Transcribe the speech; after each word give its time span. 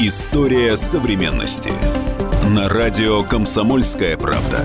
История 0.00 0.76
современности. 0.76 1.72
На 2.54 2.68
радио 2.68 3.24
«Комсомольская 3.24 4.16
правда». 4.16 4.64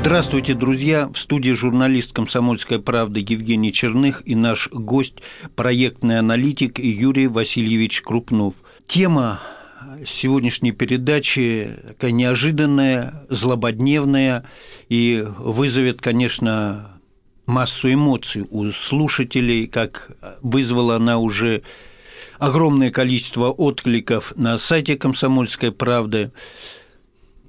Здравствуйте, 0.00 0.54
друзья! 0.54 1.10
В 1.12 1.18
студии 1.18 1.50
журналист 1.50 2.14
«Комсомольской 2.14 2.80
правды» 2.80 3.20
Евгений 3.20 3.74
Черных 3.74 4.22
и 4.26 4.34
наш 4.34 4.70
гость– 4.72 5.18
проектный 5.54 6.18
аналитик 6.18 6.78
Юрий 6.78 7.26
Васильевич 7.26 8.00
Крупнов. 8.00 8.62
Тема 8.86 9.40
сегодняшней 10.06 10.72
передачи 10.72 11.76
такая 11.88 12.12
неожиданная, 12.12 13.26
злободневная 13.28 14.46
и 14.88 15.22
вызовет, 15.38 16.00
конечно, 16.00 16.91
массу 17.52 17.92
эмоций 17.92 18.46
у 18.50 18.70
слушателей, 18.72 19.66
как 19.66 20.16
вызвала 20.40 20.96
она 20.96 21.18
уже 21.18 21.62
огромное 22.38 22.90
количество 22.90 23.50
откликов 23.50 24.32
на 24.36 24.56
сайте 24.56 24.96
«Комсомольской 24.96 25.70
правды». 25.70 26.32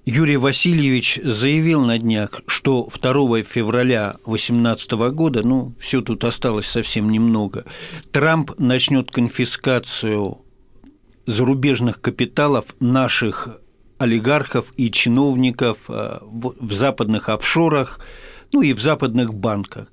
Юрий 0.05 0.35
Васильевич 0.35 1.21
заявил 1.23 1.85
на 1.85 1.97
днях, 1.97 2.41
что 2.47 2.89
2 3.01 3.43
февраля 3.43 4.15
2018 4.25 4.91
года, 5.13 5.41
ну, 5.47 5.73
все 5.79 6.01
тут 6.01 6.25
осталось 6.25 6.67
совсем 6.67 7.09
немного, 7.09 7.63
Трамп 8.11 8.51
начнет 8.59 9.09
конфискацию 9.09 10.39
зарубежных 11.25 12.01
капиталов 12.01 12.75
наших 12.81 13.61
олигархов 13.97 14.73
и 14.75 14.91
чиновников 14.91 15.77
э, 15.87 16.19
в 16.21 16.73
западных 16.73 17.29
офшорах– 17.29 18.01
ну 18.53 18.61
и 18.61 18.73
в 18.73 18.79
западных 18.79 19.33
банках. 19.33 19.87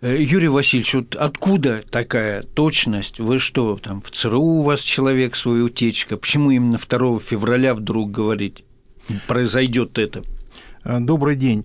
Э, 0.00 0.16
Юрий 0.18 0.48
Васильевич, 0.48 0.94
вот 0.94 1.16
откуда 1.16 1.82
такая 1.90 2.42
точность? 2.42 3.18
Вы 3.18 3.38
что, 3.38 3.76
там 3.76 4.00
в 4.00 4.10
ЦРУ 4.10 4.40
у 4.40 4.62
вас 4.62 4.80
человек 4.80 5.36
свой 5.36 5.64
утечка? 5.64 6.16
Почему 6.16 6.50
именно 6.50 6.78
2 6.78 7.18
февраля 7.18 7.74
вдруг 7.74 8.10
говорить 8.10 8.64
произойдет 9.26 9.98
это? 9.98 10.22
Э, 10.84 10.98
добрый 11.00 11.36
день. 11.36 11.64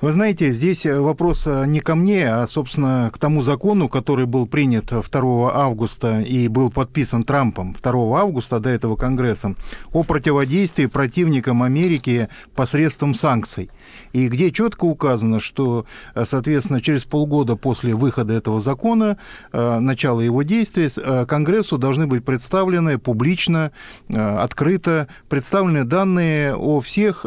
Вы 0.00 0.12
знаете, 0.12 0.52
здесь 0.52 0.86
вопрос 0.86 1.44
э, 1.48 1.64
не 1.66 1.80
ко 1.80 1.96
мне, 1.96 2.32
а, 2.32 2.46
собственно, 2.46 3.10
к 3.12 3.18
тому 3.18 3.42
закону, 3.42 3.88
который 3.88 4.26
был 4.26 4.46
принят 4.46 4.92
2 4.92 5.52
августа 5.52 6.20
и 6.20 6.46
был 6.46 6.70
подписан 6.70 7.24
Трампом 7.24 7.74
2 7.82 8.20
августа 8.20 8.60
до 8.60 8.68
этого 8.68 8.94
Конгрессом 8.94 9.56
о 9.92 10.04
противодействии 10.04 10.86
противникам 10.86 11.64
Америки 11.64 12.28
посредством 12.54 13.12
санкций. 13.12 13.70
И 14.12 14.28
где 14.28 14.52
четко 14.52 14.84
указано, 14.84 15.40
что, 15.40 15.84
э, 16.14 16.24
соответственно, 16.24 16.80
через 16.80 17.04
полгода 17.04 17.56
после 17.56 17.96
выхода 17.96 18.34
этого 18.34 18.60
закона, 18.60 19.18
э, 19.52 19.78
начала 19.80 20.20
его 20.20 20.44
действия, 20.44 20.88
Конгрессу 21.26 21.76
должны 21.76 22.06
быть 22.06 22.24
представлены 22.24 22.98
публично, 22.98 23.72
открыто, 24.08 25.08
представлены 25.28 25.82
данные 25.82 26.54
о 26.54 26.80
всех 26.80 27.26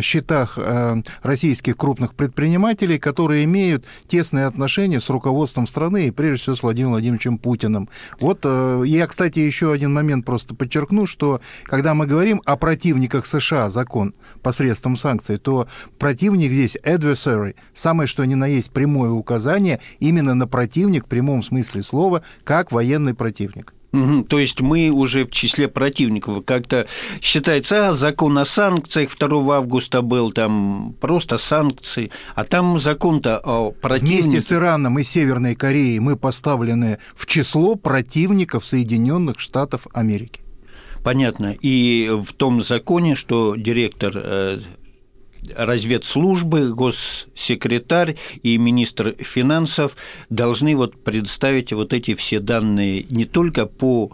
счетах 0.00 0.58
российских 1.22 1.76
крупных 1.82 2.14
предпринимателей, 2.14 2.96
которые 2.96 3.42
имеют 3.42 3.84
тесные 4.06 4.46
отношения 4.46 5.00
с 5.00 5.10
руководством 5.10 5.66
страны 5.66 6.06
и, 6.06 6.10
прежде 6.12 6.42
всего, 6.42 6.54
с 6.54 6.62
Владимиром 6.62 6.92
Владимировичем 6.92 7.38
Путиным. 7.38 7.88
Вот 8.20 8.42
э, 8.44 8.84
я, 8.86 9.08
кстати, 9.08 9.40
еще 9.40 9.72
один 9.72 9.92
момент 9.92 10.24
просто 10.24 10.54
подчеркну, 10.54 11.06
что 11.06 11.40
когда 11.64 11.94
мы 11.94 12.06
говорим 12.06 12.40
о 12.44 12.54
противниках 12.54 13.26
США, 13.26 13.68
закон 13.68 14.14
посредством 14.42 14.96
санкций, 14.96 15.38
то 15.38 15.66
противник 15.98 16.52
здесь 16.52 16.76
adversary, 16.84 17.56
самое 17.74 18.06
что 18.06 18.24
ни 18.26 18.36
на 18.36 18.46
есть 18.46 18.70
прямое 18.70 19.10
указание 19.10 19.80
именно 19.98 20.34
на 20.34 20.46
противник 20.46 21.06
в 21.06 21.08
прямом 21.08 21.42
смысле 21.42 21.82
слова, 21.82 22.22
как 22.44 22.70
военный 22.70 23.14
противник. 23.14 23.74
Угу, 23.92 24.24
то 24.24 24.38
есть 24.38 24.60
мы 24.62 24.88
уже 24.88 25.26
в 25.26 25.30
числе 25.30 25.68
противников. 25.68 26.44
Как-то 26.46 26.86
считается, 27.20 27.88
а, 27.88 27.92
закон 27.92 28.38
о 28.38 28.44
санкциях 28.46 29.10
2 29.18 29.56
августа 29.56 30.00
был, 30.00 30.32
там 30.32 30.96
просто 31.00 31.36
санкции, 31.36 32.10
а 32.34 32.44
там 32.44 32.78
закон-то 32.78 33.38
о 33.38 33.70
противниках. 33.70 34.24
Вместе 34.24 34.40
с 34.40 34.52
Ираном 34.52 34.98
и 34.98 35.02
Северной 35.02 35.54
Кореей 35.54 35.98
мы 35.98 36.16
поставлены 36.16 36.98
в 37.14 37.26
число 37.26 37.74
противников 37.74 38.64
Соединенных 38.64 39.38
Штатов 39.38 39.86
Америки. 39.92 40.40
Понятно. 41.02 41.56
И 41.60 42.10
в 42.24 42.32
том 42.32 42.62
законе, 42.62 43.14
что 43.14 43.56
директор 43.56 44.12
э, 44.14 44.60
разведслужбы, 45.54 46.72
госсекретарь 46.72 48.16
и 48.42 48.58
министр 48.58 49.16
финансов 49.18 49.96
должны 50.30 50.76
вот 50.76 51.02
представить 51.02 51.72
вот 51.72 51.92
эти 51.92 52.14
все 52.14 52.40
данные 52.40 53.04
не 53.10 53.24
только 53.24 53.66
по 53.66 54.12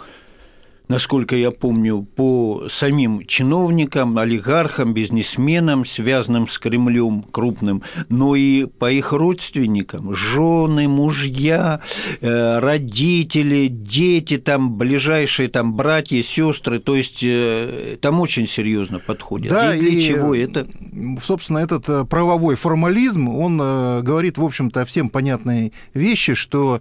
насколько 0.89 1.37
я 1.37 1.51
помню, 1.51 2.03
по 2.03 2.65
самим 2.69 3.25
чиновникам, 3.27 4.19
олигархам, 4.19 4.95
бизнесменам, 4.95 5.85
связанным 5.85 6.49
с 6.49 6.59
Кремлем 6.59 7.23
крупным, 7.23 7.83
но 8.09 8.35
и 8.35 8.65
по 8.65 8.91
их 8.91 9.13
родственникам, 9.13 10.15
жены, 10.15 10.89
мужья, 10.89 11.81
э, 12.21 12.59
родители, 12.59 13.69
дети, 13.69 14.39
там 14.39 14.77
ближайшие 14.77 15.49
там 15.49 15.75
братья, 15.75 16.21
сестры, 16.23 16.79
то 16.79 16.97
есть 16.97 17.23
э, 17.23 17.99
там 18.01 18.21
очень 18.21 18.47
серьезно 18.47 18.99
подходят. 18.99 19.53
Да, 19.53 19.75
и 19.75 19.81
для 19.81 19.91
и, 19.91 20.01
чего 20.01 20.35
это? 20.35 20.67
Собственно, 21.23 21.59
этот 21.59 21.89
э, 21.89 22.05
правовой 22.05 22.57
формализм, 22.57 23.29
он 23.29 23.59
говорит, 23.59 24.39
в 24.39 24.45
общем-то, 24.45 24.85
всем 24.85 25.11
понятные 25.11 25.73
вещи, 25.93 26.35
что 26.35 26.81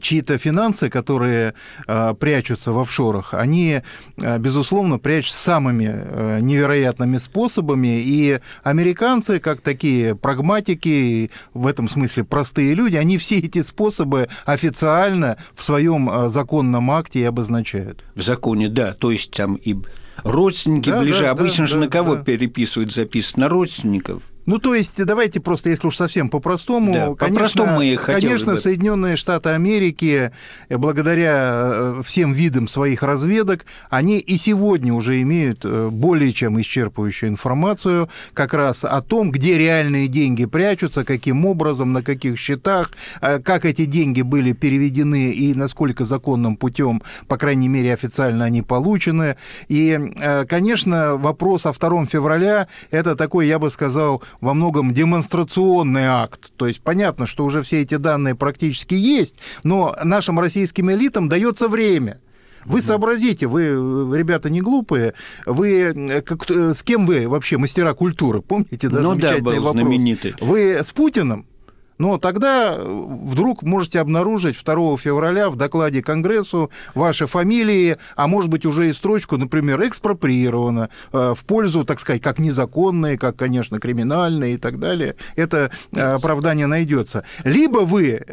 чьи-то 0.00 0.38
финансы, 0.38 0.88
которые 0.88 1.54
прячутся 1.86 2.72
в 2.72 2.78
офшорах, 2.78 3.34
они, 3.38 3.82
э, 4.20 4.38
безусловно, 4.38 4.98
прячутся 4.98 5.42
самыми 5.42 5.90
э, 5.92 6.40
невероятными 6.40 7.18
способами, 7.18 8.00
и 8.00 8.38
американцы, 8.62 9.38
как 9.38 9.60
такие 9.60 10.14
прагматики, 10.14 11.30
в 11.54 11.66
этом 11.66 11.88
смысле 11.88 12.24
простые 12.24 12.74
люди, 12.74 12.96
они 12.96 13.18
все 13.18 13.38
эти 13.38 13.62
способы 13.62 14.28
официально 14.44 15.36
в 15.54 15.62
своем 15.62 16.08
э, 16.10 16.28
законном 16.28 16.90
акте 16.90 17.20
и 17.20 17.24
обозначают. 17.24 18.04
В 18.14 18.22
законе, 18.22 18.68
да, 18.68 18.94
то 18.94 19.10
есть 19.10 19.30
там 19.32 19.54
и 19.56 19.76
родственники 20.22 20.90
да, 20.90 21.00
ближе. 21.00 21.22
Да, 21.22 21.30
Обычно 21.30 21.64
да, 21.64 21.66
же 21.66 21.74
да, 21.74 21.80
на 21.80 21.88
кого 21.88 22.16
да. 22.16 22.22
переписывают 22.22 22.92
записки? 22.92 23.38
На 23.38 23.48
родственников. 23.48 24.22
Ну, 24.46 24.58
то 24.58 24.76
есть, 24.76 25.04
давайте 25.04 25.40
просто, 25.40 25.70
если 25.70 25.88
уж 25.88 25.96
совсем 25.96 26.28
по-простому, 26.28 26.92
да, 26.92 27.14
конечно, 27.26 27.64
по 27.64 27.70
мы 27.72 27.96
конечно 27.96 28.52
бы. 28.52 28.58
Соединенные 28.58 29.16
Штаты 29.16 29.50
Америки, 29.50 30.30
э, 30.68 30.76
благодаря 30.76 31.70
э, 31.72 32.02
всем 32.04 32.32
видам 32.32 32.68
своих 32.68 33.02
разведок, 33.02 33.66
они 33.90 34.18
и 34.18 34.36
сегодня 34.36 34.94
уже 34.94 35.20
имеют 35.22 35.64
э, 35.64 35.88
более 35.90 36.32
чем 36.32 36.60
исчерпывающую 36.60 37.26
информацию 37.28 38.08
как 38.34 38.54
раз 38.54 38.84
о 38.84 39.02
том, 39.02 39.32
где 39.32 39.58
реальные 39.58 40.06
деньги 40.06 40.44
прячутся, 40.44 41.04
каким 41.04 41.44
образом, 41.44 41.92
на 41.92 42.04
каких 42.04 42.38
счетах, 42.38 42.92
как 43.20 43.64
эти 43.64 43.84
деньги 43.84 44.22
были 44.22 44.52
переведены 44.52 45.32
и 45.32 45.54
насколько 45.54 46.04
законным 46.04 46.56
путем, 46.56 47.02
по 47.26 47.36
крайней 47.36 47.68
мере, 47.68 47.92
официально 47.92 48.44
они 48.44 48.62
получены. 48.62 49.36
И, 49.68 49.98
конечно, 50.48 51.16
вопрос 51.16 51.66
о 51.66 51.72
2 51.72 52.06
февраля– 52.06 52.68
это 52.90 53.16
такой, 53.16 53.48
я 53.48 53.58
бы 53.58 53.70
сказал, 53.70 54.22
во 54.40 54.54
многом 54.54 54.92
демонстрационный 54.94 56.04
акт. 56.06 56.52
То 56.56 56.66
есть 56.66 56.80
понятно, 56.80 57.26
что 57.26 57.44
уже 57.44 57.62
все 57.62 57.82
эти 57.82 57.96
данные 57.96 58.34
практически 58.34 58.94
есть, 58.94 59.38
но 59.62 59.96
нашим 60.02 60.38
российским 60.40 60.90
элитам 60.90 61.28
дается 61.28 61.68
время. 61.68 62.20
Вы 62.64 62.80
сообразите, 62.80 63.46
вы, 63.46 63.62
ребята, 64.16 64.50
не 64.50 64.60
глупые, 64.60 65.14
вы 65.46 66.22
как, 66.26 66.50
с 66.50 66.82
кем 66.82 67.06
вы 67.06 67.28
вообще 67.28 67.58
мастера 67.58 67.94
культуры? 67.94 68.42
Помните, 68.42 68.88
да, 68.88 69.00
ну, 69.00 69.10
замечательный 69.10 69.38
да, 69.38 69.50
был 69.52 69.62
вопрос? 69.62 69.82
Знаменитый. 69.82 70.34
Вы 70.40 70.72
с 70.82 70.90
Путиным? 70.90 71.46
Но 71.98 72.18
тогда 72.18 72.74
э, 72.76 73.04
вдруг 73.24 73.62
можете 73.62 74.00
обнаружить 74.00 74.56
2 74.62 74.96
февраля 74.96 75.50
в 75.50 75.56
докладе 75.56 76.02
Конгрессу 76.02 76.70
ваши 76.94 77.26
фамилии, 77.26 77.96
а 78.16 78.26
может 78.26 78.50
быть 78.50 78.66
уже 78.66 78.88
и 78.88 78.92
строчку, 78.92 79.36
например, 79.36 79.82
экспроприировано 79.86 80.90
э, 81.12 81.34
в 81.36 81.44
пользу, 81.44 81.84
так 81.84 82.00
сказать, 82.00 82.22
как 82.22 82.38
незаконные, 82.38 83.18
как, 83.18 83.36
конечно, 83.36 83.78
криминальные 83.80 84.54
и 84.54 84.58
так 84.58 84.78
далее. 84.78 85.16
Это 85.36 85.70
э, 85.92 86.00
оправдание 86.00 86.66
найдется. 86.66 87.24
Либо 87.44 87.78
вы, 87.78 88.24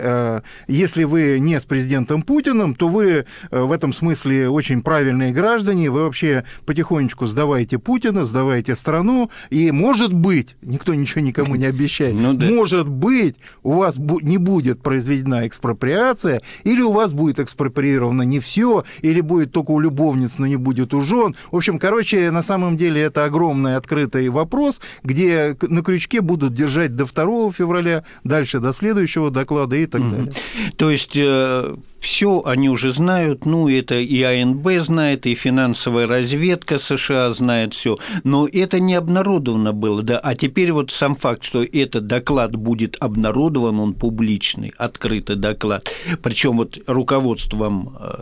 если 0.67 1.03
вы 1.03 1.39
не 1.39 1.59
с 1.59 1.65
президентом 1.65 2.21
Путиным, 2.23 2.75
то 2.75 2.88
вы 2.88 3.25
в 3.51 3.71
этом 3.71 3.93
смысле 3.93 4.49
очень 4.49 4.81
правильные 4.81 5.31
граждане, 5.31 5.89
вы 5.89 6.03
вообще 6.03 6.43
потихонечку 6.65 7.25
сдаваете 7.25 7.79
Путина, 7.79 8.25
сдаваете 8.25 8.75
страну, 8.75 9.29
и 9.49 9.71
может 9.71 10.13
быть, 10.13 10.55
никто 10.61 10.93
ничего 10.93 11.21
никому 11.21 11.55
не 11.55 11.65
обещает, 11.65 12.13
ну, 12.13 12.33
да. 12.33 12.45
может 12.45 12.88
быть, 12.88 13.35
у 13.63 13.74
вас 13.74 13.98
не 13.98 14.38
будет 14.38 14.81
произведена 14.81 15.48
экспроприация, 15.48 16.42
или 16.63 16.81
у 16.81 16.92
вас 16.92 17.13
будет 17.13 17.39
экспроприировано 17.39 18.24
не 18.24 18.39
все, 18.39 18.83
или 19.01 19.21
будет 19.21 19.51
только 19.51 19.71
у 19.71 19.80
любовниц, 19.80 20.38
но 20.38 20.48
не 20.48 20.57
будет 20.57 20.94
у 20.94 21.01
жен. 21.01 21.36
В 21.51 21.56
общем, 21.56 21.80
короче, 21.80 22.31
на 22.31 22.44
самом 22.44 22.77
деле 22.77 23.01
это 23.01 23.25
огромный 23.25 23.75
открытый 23.75 24.30
вопрос, 24.30 24.81
где 25.04 25.57
на 25.62 25.83
крючке 25.83 26.21
будут 26.21 26.54
держать 26.54 26.95
до 26.95 27.06
2 27.06 27.51
февраля, 27.51 28.04
дальше 28.24 28.60
до 28.60 28.74
следующего 28.74 29.31
доклада 29.31 29.75
и 29.75 29.86
так 29.86 30.01
угу. 30.01 30.10
далее. 30.10 30.33
То 30.77 30.92
есть 30.92 31.15
э, 31.15 31.75
все 32.03 32.44
они 32.44 32.69
уже 32.69 32.91
знают, 32.91 33.45
ну, 33.45 33.69
это 33.69 33.95
и 33.95 34.21
АНБ 34.21 34.67
знает, 34.79 35.25
и 35.25 35.35
финансовая 35.35 36.05
разведка 36.05 36.77
США 36.77 37.29
знает 37.29 37.73
все, 37.73 37.97
но 38.25 38.45
это 38.45 38.81
не 38.81 38.94
обнародовано 38.94 39.71
было, 39.71 40.03
да, 40.03 40.19
а 40.19 40.35
теперь 40.35 40.73
вот 40.73 40.91
сам 40.91 41.15
факт, 41.15 41.44
что 41.44 41.63
этот 41.63 42.05
доклад 42.05 42.57
будет 42.57 42.97
обнародован, 43.00 43.79
он 43.79 43.94
публичный, 43.94 44.73
открытый 44.77 45.38
доклад, 45.38 45.89
причем 46.21 46.57
вот 46.57 46.77
руководством 46.88 47.97
э, 47.97 48.13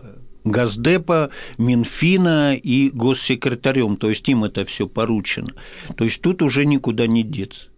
Газдепа, 0.43 1.31
Минфина 1.57 2.55
и 2.55 2.91
госсекретарем, 2.91 3.95
то 3.95 4.09
есть 4.09 4.29
им 4.29 4.43
это 4.43 4.63
все 4.63 4.87
поручено. 4.87 5.53
То 5.95 6.03
есть 6.03 6.21
тут 6.21 6.43
уже 6.43 6.65
никуда 6.65 7.07
не 7.07 7.23
деться. 7.23 7.70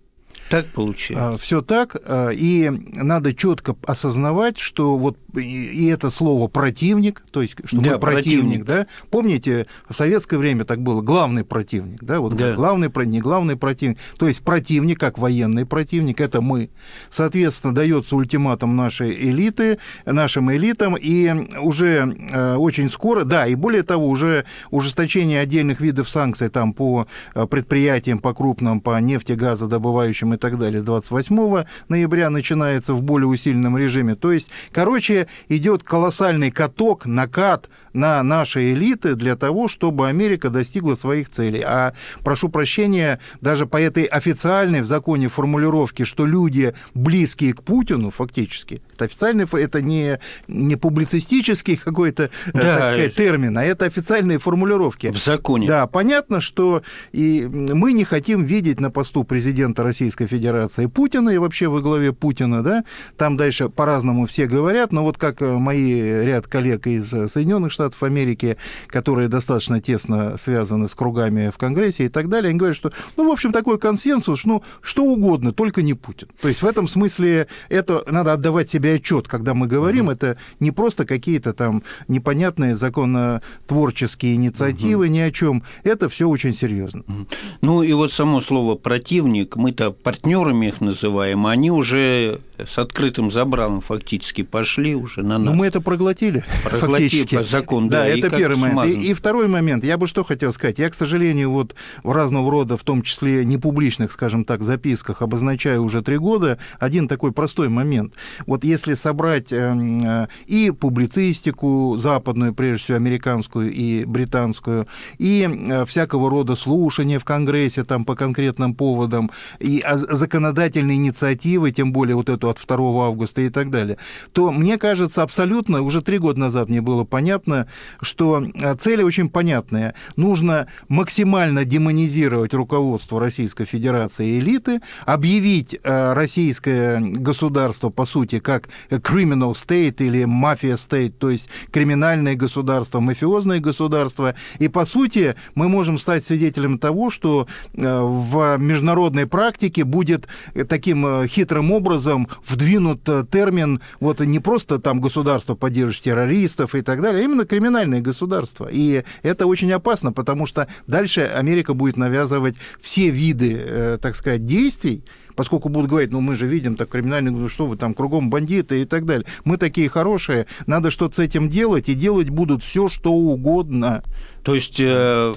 Так 0.53 0.67
получается. 0.67 1.33
А, 1.33 1.38
все 1.39 1.63
так, 1.63 1.95
а, 2.05 2.29
и 2.29 2.69
надо 2.69 3.33
четко 3.33 3.75
осознавать, 3.88 4.59
что 4.59 5.00
вот 5.00 5.17
и 5.35 5.88
это 5.88 6.11
слово 6.11 6.47
противник, 6.47 7.23
то 7.31 7.41
есть 7.41 7.55
что 7.65 7.81
да, 7.81 7.94
мы 7.94 8.00
противник, 8.00 8.63
противник, 8.63 8.65
да. 8.65 8.88
Помните, 9.09 9.65
в 9.89 9.95
советское 9.95 10.38
время 10.38 10.63
так 10.63 10.79
было 10.83 11.01
главный 11.01 11.44
противник, 11.44 12.03
да, 12.03 12.19
вот 12.19 12.35
да. 12.35 12.53
главный 12.53 12.91
не 13.07 13.19
главный 13.19 13.55
противник, 13.55 13.97
то 14.19 14.27
есть 14.27 14.44
противник 14.44 15.00
как 15.00 15.17
военный 15.17 15.65
противник, 15.65 16.21
это 16.21 16.39
мы. 16.41 16.69
Соответственно, 17.09 17.73
дается 17.73 18.15
ультиматум 18.15 18.75
нашей 18.75 19.11
элиты, 19.11 19.79
нашим 20.05 20.51
элитам, 20.51 20.95
и 20.95 21.33
уже 21.61 22.15
э, 22.29 22.55
очень 22.57 22.89
скоро, 22.89 23.23
да, 23.23 23.47
и 23.47 23.55
более 23.55 23.81
того, 23.81 24.07
уже 24.07 24.45
ужесточение 24.69 25.39
отдельных 25.39 25.81
видов 25.81 26.07
санкций 26.09 26.50
там 26.50 26.73
по 26.73 27.07
предприятиям, 27.50 28.19
по 28.19 28.35
крупным, 28.35 28.81
по 28.81 29.00
нефтегазодобывающим 29.00 30.35
и 30.35 30.42
так 30.43 30.57
далее 30.57 30.81
с 30.81 30.83
28 30.83 31.63
ноября 31.87 32.29
начинается 32.29 32.93
в 32.93 33.01
более 33.01 33.27
усиленном 33.27 33.77
режиме. 33.77 34.15
То 34.15 34.33
есть, 34.33 34.51
короче, 34.73 35.27
идет 35.47 35.83
колоссальный 35.83 36.51
каток, 36.51 37.05
накат 37.05 37.69
на 37.93 38.21
наши 38.23 38.73
элиты 38.73 39.15
для 39.15 39.37
того, 39.37 39.69
чтобы 39.69 40.09
Америка 40.09 40.49
достигла 40.49 40.95
своих 40.95 41.29
целей. 41.29 41.61
А, 41.65 41.93
прошу 42.25 42.49
прощения, 42.49 43.19
даже 43.39 43.65
по 43.65 43.79
этой 43.79 44.03
официальной 44.03 44.81
в 44.81 44.85
законе 44.85 45.29
формулировке, 45.29 46.03
что 46.03 46.25
люди 46.25 46.73
близкие 46.93 47.53
к 47.53 47.63
Путину, 47.63 48.11
фактически, 48.11 48.81
это 48.93 49.05
официальный, 49.05 49.45
это 49.53 49.81
не, 49.81 50.19
не 50.49 50.75
публицистический 50.75 51.77
какой-то, 51.77 52.23
э, 52.23 52.29
да. 52.51 52.77
так 52.79 52.87
сказать, 52.89 53.15
термин, 53.15 53.57
а 53.57 53.63
это 53.63 53.85
официальные 53.85 54.39
формулировки. 54.39 55.07
В 55.07 55.17
законе. 55.17 55.67
Да, 55.67 55.87
понятно, 55.87 56.41
что 56.41 56.81
и 57.13 57.47
мы 57.47 57.93
не 57.93 58.03
хотим 58.03 58.43
видеть 58.43 58.81
на 58.81 58.91
посту 58.91 59.23
президента 59.23 59.83
Российской 59.83 60.22
Федерации 60.25 60.87
Путина 60.87 61.29
и 61.29 61.37
вообще 61.37 61.67
во 61.67 61.81
главе 61.81 62.11
Путина, 62.11 62.63
да, 62.63 62.83
там 63.17 63.37
дальше 63.37 63.69
по-разному 63.69 64.25
все 64.25 64.45
говорят, 64.45 64.91
но 64.91 65.03
вот 65.03 65.17
как 65.17 65.41
мои 65.41 66.23
ряд 66.23 66.47
коллег 66.47 66.87
из 66.87 67.09
Соединенных 67.09 67.71
Штатов 67.71 67.93
Штатов 67.93 68.03
Америки, 68.03 68.57
которые 68.87 69.27
достаточно 69.27 69.81
тесно 69.81 70.37
связаны 70.37 70.87
с 70.87 70.95
кругами 70.95 71.49
в 71.49 71.57
Конгрессе 71.57 72.05
и 72.05 72.09
так 72.09 72.29
далее, 72.29 72.49
они 72.49 72.57
говорят, 72.57 72.75
что, 72.75 72.91
ну, 73.17 73.29
в 73.29 73.31
общем, 73.31 73.51
такой 73.51 73.77
консенсус, 73.77 74.45
ну, 74.45 74.63
что 74.81 75.03
угодно, 75.03 75.51
только 75.51 75.81
не 75.81 75.93
Путин. 75.93 76.29
То 76.41 76.47
есть 76.47 76.61
в 76.61 76.65
этом 76.65 76.87
смысле 76.87 77.47
это 77.69 78.03
надо 78.07 78.33
отдавать 78.33 78.69
себе 78.69 78.95
отчет, 78.95 79.27
когда 79.27 79.53
мы 79.53 79.67
говорим, 79.67 80.09
mm-hmm. 80.09 80.13
это 80.13 80.37
не 80.59 80.71
просто 80.71 81.05
какие-то 81.05 81.53
там 81.53 81.83
непонятные 82.07 82.75
законотворческие 82.75 84.35
инициативы, 84.35 85.07
mm-hmm. 85.07 85.09
ни 85.09 85.19
о 85.19 85.31
чем. 85.31 85.63
Это 85.83 86.09
все 86.09 86.27
очень 86.27 86.53
серьезно. 86.53 87.01
Mm-hmm. 87.01 87.27
Ну 87.61 87.83
и 87.83 87.93
вот 87.93 88.11
само 88.11 88.41
слово 88.41 88.75
противник, 88.75 89.55
мы-то 89.55 89.91
партнерами 90.13 90.68
их 90.68 90.80
называем, 90.80 91.48
они 91.48 91.71
уже 91.71 92.39
с 92.68 92.77
открытым 92.77 93.31
забралом 93.31 93.81
фактически 93.81 94.44
пошли 94.44 94.95
уже 94.95 95.21
на 95.24 95.38
нас. 95.38 95.45
Но 95.45 95.54
мы 95.54 95.68
это 95.68 95.81
проглотили, 95.81 96.44
проглотили 96.63 97.10
фактически. 97.10 97.36
По 97.38 97.44
закон, 97.44 97.89
да. 97.89 98.00
Да, 98.00 98.07
это 98.07 98.30
первый 98.30 98.57
момент. 98.57 98.86
И, 98.98 99.12
и 99.12 99.13
второй 99.13 99.48
момент, 99.48 99.83
я 99.83 99.98
бы 99.98 100.07
что 100.07 100.24
хотел 100.24 100.54
сказать. 100.54 100.80
Я, 100.80 100.89
к 100.89 100.94
сожалению, 100.94 101.51
вот 101.51 101.75
в 102.04 102.12
разного 102.12 102.50
рода, 102.51 102.77
в 102.77 102.83
том 102.83 103.01
числе 103.01 103.45
непубличных, 103.45 104.12
скажем 104.12 104.45
так, 104.45 104.63
записках 104.63 105.21
обозначаю 105.21 105.83
уже 105.83 106.01
три 106.01 106.18
года 106.18 106.57
один 106.80 107.07
такой 107.07 107.31
простой 107.31 107.69
момент. 107.69 108.13
Вот 108.45 108.63
если 108.63 108.94
собрать 108.94 109.51
эм, 109.51 110.01
э, 110.04 110.27
и 110.45 110.71
публицистику 110.71 111.95
западную, 111.98 112.54
прежде 112.54 112.83
всего 112.83 112.98
американскую 112.98 113.71
и 113.71 114.06
британскую, 114.06 114.88
и 115.18 115.50
э, 115.50 115.86
всякого 115.86 116.30
рода 116.30 116.56
слушания 116.56 117.19
в 117.19 117.25
Конгрессе 117.25 117.83
там 117.83 118.06
по 118.06 118.15
конкретным 118.15 118.75
поводам, 118.75 119.31
и 119.60 119.83
законодательные 119.86 120.98
инициативы, 120.98 121.71
тем 121.71 121.92
более 121.92 122.15
вот 122.15 122.30
эту 122.30 122.50
от 122.53 122.77
2 122.77 123.07
августа 123.07 123.41
и 123.41 123.50
так 123.50 123.69
далее, 123.69 123.97
то 124.31 124.51
мне 124.51 124.77
кажется 124.77 125.23
абсолютно, 125.23 125.81
уже 125.81 126.01
три 126.01 126.17
года 126.17 126.39
назад 126.39 126.69
мне 126.69 126.81
было 126.81 127.03
понятно, 127.03 127.67
что 128.01 128.44
э, 128.44 128.75
цели 128.75 129.03
очень 129.03 129.29
понятные. 129.29 129.94
Нужно 130.15 130.67
максимально 130.89 131.65
демонизировать 131.65 132.53
руководство 132.53 133.19
Российской 133.19 133.65
Федерации 133.65 134.27
и 134.27 134.39
элиты, 134.39 134.81
объявить 135.05 135.79
э, 135.83 136.13
российское 136.13 137.00
государство, 137.00 137.89
по 137.89 138.05
сути, 138.05 138.39
как 138.39 138.69
criminal 138.89 139.53
state 139.53 139.95
или 140.00 140.23
mafia 140.23 140.75
state, 140.75 141.13
то 141.19 141.29
есть 141.29 141.50
криминальное 141.71 142.35
государство, 142.35 143.00
мафиозное 143.00 143.59
государство. 143.59 144.35
И, 144.59 144.67
по 144.67 144.85
сути, 144.85 145.35
мы 145.55 145.69
можем 145.69 145.97
стать 145.97 146.23
свидетелем 146.23 146.79
того, 146.79 147.09
что 147.09 147.47
э, 147.73 148.00
в 148.01 148.57
международной 148.57 149.27
практике 149.27 149.83
будет 149.83 150.27
таким 150.67 151.27
хитрым 151.27 151.71
образом 151.71 152.27
вдвинут 152.45 153.03
термин 153.31 153.81
вот 154.00 154.19
не 154.19 154.39
просто 154.39 154.80
там 154.80 155.01
государство 155.01 155.56
поддерживающее 155.56 156.03
террористов 156.03 156.75
и 156.75 156.81
так 156.81 157.01
далее, 157.01 157.21
а 157.21 157.24
именно 157.24 157.45
криминальное 157.45 158.01
государство. 158.01 158.68
И 158.71 159.03
это 159.21 159.47
очень 159.47 159.71
опасно, 159.71 160.12
потому 160.12 160.45
что 160.45 160.68
дальше 160.88 161.21
Америка 161.21 161.74
будет 161.74 161.97
навязывать 161.97 162.56
все 162.81 163.09
виды, 163.09 163.57
э, 163.57 163.97
так 164.01 164.15
сказать, 164.15 164.45
действий, 164.45 165.03
поскольку 165.35 165.69
будут 165.69 165.89
говорить, 165.89 166.12
ну 166.12 166.21
мы 166.21 166.35
же 166.35 166.45
видим, 166.45 166.75
так 166.75 166.89
криминальный, 166.89 167.50
что 167.50 167.65
вы 167.65 167.77
там 167.77 167.94
кругом 167.94 168.30
бандиты 168.30 168.81
и 168.81 168.86
так 168.86 169.06
далее. 169.06 169.25
Мы 169.45 169.57
такие 169.57 169.89
хорошие, 169.89 170.47
надо 170.68 170.89
что-то 170.89 171.15
с 171.15 171.19
этим 171.19 171.50
делать, 171.50 171.89
и 171.89 171.94
делать 171.94 172.29
будут 172.29 172.63
все, 172.63 172.88
что 172.88 173.13
угодно. 173.13 174.03
То 174.44 174.56
есть 174.56 174.79
э, 174.79 175.33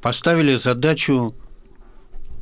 поставили 0.00 0.56
задачу 0.56 1.34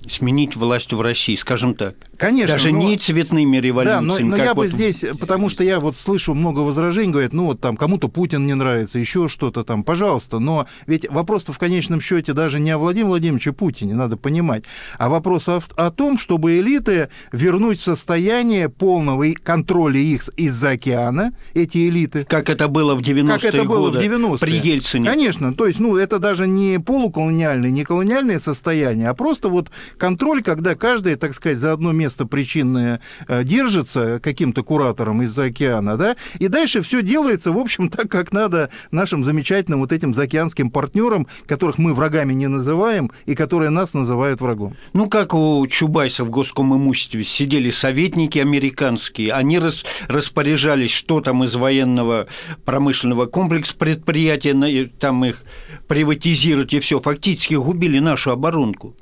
сменить 0.08 0.56
власть 0.56 0.93
в 0.93 1.00
России, 1.00 1.37
скажем 1.37 1.75
так. 1.75 1.94
Конечно. 2.16 2.54
Даже 2.54 2.72
но... 2.72 2.78
не 2.78 2.96
цветными 2.96 3.56
революциями. 3.58 4.06
Да, 4.06 4.20
но, 4.20 4.37
но 4.37 4.37
я 4.37 4.54
вот... 4.54 4.66
бы 4.66 4.69
здесь, 4.69 5.04
потому 5.19 5.49
что 5.49 5.64
я 5.64 5.81
вот 5.81 5.96
слышу 5.96 6.34
много 6.34 6.60
возражений, 6.60 7.12
говорят, 7.12 7.32
ну 7.32 7.47
вот 7.47 7.61
там 7.61 7.76
кому-то 7.76 8.09
Путин 8.09 8.47
не 8.47 8.54
нравится, 8.54 8.99
еще 8.99 9.28
что-то 9.28 9.64
там, 9.64 9.85
пожалуйста, 9.85 10.38
но 10.38 10.66
ведь 10.87 11.09
вопрос-то 11.11 11.52
в 11.52 11.59
конечном 11.59 12.00
счете 12.00 12.32
даже 12.32 12.61
не 12.61 12.71
о 12.71 12.78
Владимире 12.78 13.09
Владимировиче 13.09 13.52
Путине, 13.52 13.94
надо 13.94 14.16
понимать, 14.16 14.64
а 14.99 15.09
вопрос 15.09 15.49
о, 15.49 15.61
о 15.76 15.90
том, 15.90 16.18
чтобы 16.18 16.59
элиты 16.59 17.09
вернуть 17.32 17.78
в 17.78 17.82
состояние 17.82 18.68
полного 18.68 19.26
контроля 19.42 20.00
их 20.00 20.28
из-за 20.37 20.71
океана, 20.71 21.35
эти 21.54 21.88
элиты. 21.88 22.25
Как 22.25 22.50
это 22.50 22.68
было 22.68 22.94
в 22.94 23.00
90-е 23.00 23.26
Как 23.26 23.44
это 23.44 23.64
было 23.64 23.90
годы 23.90 23.99
в 23.99 24.02
90-е. 24.02 24.38
при 24.38 24.59
Ельцине. 24.59 25.09
Конечно, 25.09 25.54
то 25.54 25.66
есть, 25.66 25.78
ну, 25.78 25.97
это 25.97 26.18
даже 26.18 26.47
не 26.47 26.78
полуколониальное, 26.78 27.71
не 27.71 27.85
колониальное 27.85 28.38
состояние, 28.38 29.09
а 29.09 29.14
просто 29.14 29.49
вот 29.49 29.71
контроль, 29.99 30.42
когда 30.42 30.75
каждый, 30.75 31.16
так 31.16 31.34
сказать, 31.34 31.58
за 31.58 31.72
одно 31.72 31.92
место 31.92 32.26
причинное 32.26 33.00
э, 33.28 33.44
держится 33.44 34.20
каким-то 34.20 34.62
куратором 34.62 35.22
из-за 35.22 35.44
океана, 35.44 35.96
да, 35.96 36.16
и 36.38 36.49
дальше 36.49 36.82
все 36.82 37.02
делается, 37.02 37.52
в 37.52 37.58
общем, 37.58 37.88
так, 37.90 38.11
как 38.11 38.32
надо 38.32 38.70
нашим 38.90 39.25
замечательным 39.25 39.80
вот 39.80 39.92
этим 39.92 40.14
заокеанским 40.14 40.70
партнерам, 40.70 41.26
которых 41.46 41.78
мы 41.78 41.94
врагами 41.94 42.32
не 42.32 42.49
называем, 42.49 43.11
и 43.26 43.34
которые 43.34 43.70
нас 43.70 43.94
называют 43.94 44.40
врагом. 44.40 44.76
Ну, 44.92 45.08
как 45.08 45.34
у 45.34 45.66
Чубайса 45.66 46.25
в 46.25 46.30
госком 46.30 46.75
имуществе 46.75 47.25
сидели 47.25 47.70
советники 47.70 48.38
американские, 48.38 49.32
они 49.32 49.58
рас, 49.58 49.84
распоряжались, 50.08 50.90
что 50.90 51.20
там 51.20 51.44
из 51.44 51.54
военного 51.54 52.26
промышленного 52.64 53.26
комплекса 53.26 53.76
предприятия, 53.76 54.90
там 54.99 55.25
их 55.25 55.44
приватизировать 55.88 56.72
и 56.72 56.80
все, 56.80 57.00
фактически 57.00 57.54
губили 57.54 57.99
нашу 57.99 58.30
оборонку 58.30 58.96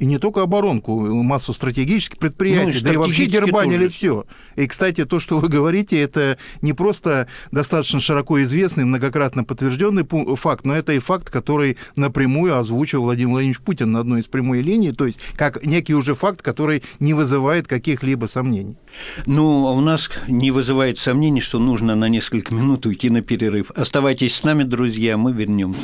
и 0.00 0.06
не 0.06 0.18
только 0.18 0.40
оборонку, 0.40 0.98
массу 1.22 1.52
стратегических 1.52 2.18
предприятий, 2.18 2.78
ну, 2.78 2.86
да 2.86 2.92
и 2.94 2.96
вообще 2.96 3.26
дербанили 3.26 3.86
все. 3.86 4.24
И, 4.56 4.66
кстати, 4.66 5.04
то, 5.04 5.18
что 5.18 5.38
вы 5.38 5.48
говорите, 5.48 6.00
это 6.00 6.38
не 6.62 6.72
просто 6.72 7.28
достаточно 7.52 8.00
широко 8.00 8.42
известный, 8.42 8.86
многократно 8.86 9.44
подтвержденный 9.44 10.06
факт, 10.36 10.64
но 10.64 10.74
это 10.74 10.94
и 10.94 10.98
факт, 10.98 11.28
который 11.28 11.76
напрямую 11.96 12.58
озвучил 12.58 13.02
Владимир 13.02 13.32
Владимирович 13.32 13.60
Путин 13.60 13.92
на 13.92 14.00
одной 14.00 14.20
из 14.20 14.26
прямой 14.26 14.62
линий, 14.62 14.92
то 14.92 15.04
есть 15.04 15.20
как 15.36 15.66
некий 15.66 15.94
уже 15.94 16.14
факт, 16.14 16.40
который 16.40 16.82
не 16.98 17.12
вызывает 17.12 17.68
каких-либо 17.68 18.24
сомнений. 18.24 18.78
Ну, 19.26 19.66
а 19.66 19.72
у 19.72 19.82
нас 19.82 20.10
не 20.28 20.50
вызывает 20.50 20.98
сомнений, 20.98 21.42
что 21.42 21.58
нужно 21.58 21.94
на 21.94 22.08
несколько 22.08 22.54
минут 22.54 22.86
уйти 22.86 23.10
на 23.10 23.20
перерыв. 23.20 23.70
Оставайтесь 23.72 24.34
с 24.34 24.44
нами, 24.44 24.62
друзья, 24.62 25.18
мы 25.18 25.32
вернемся. 25.32 25.78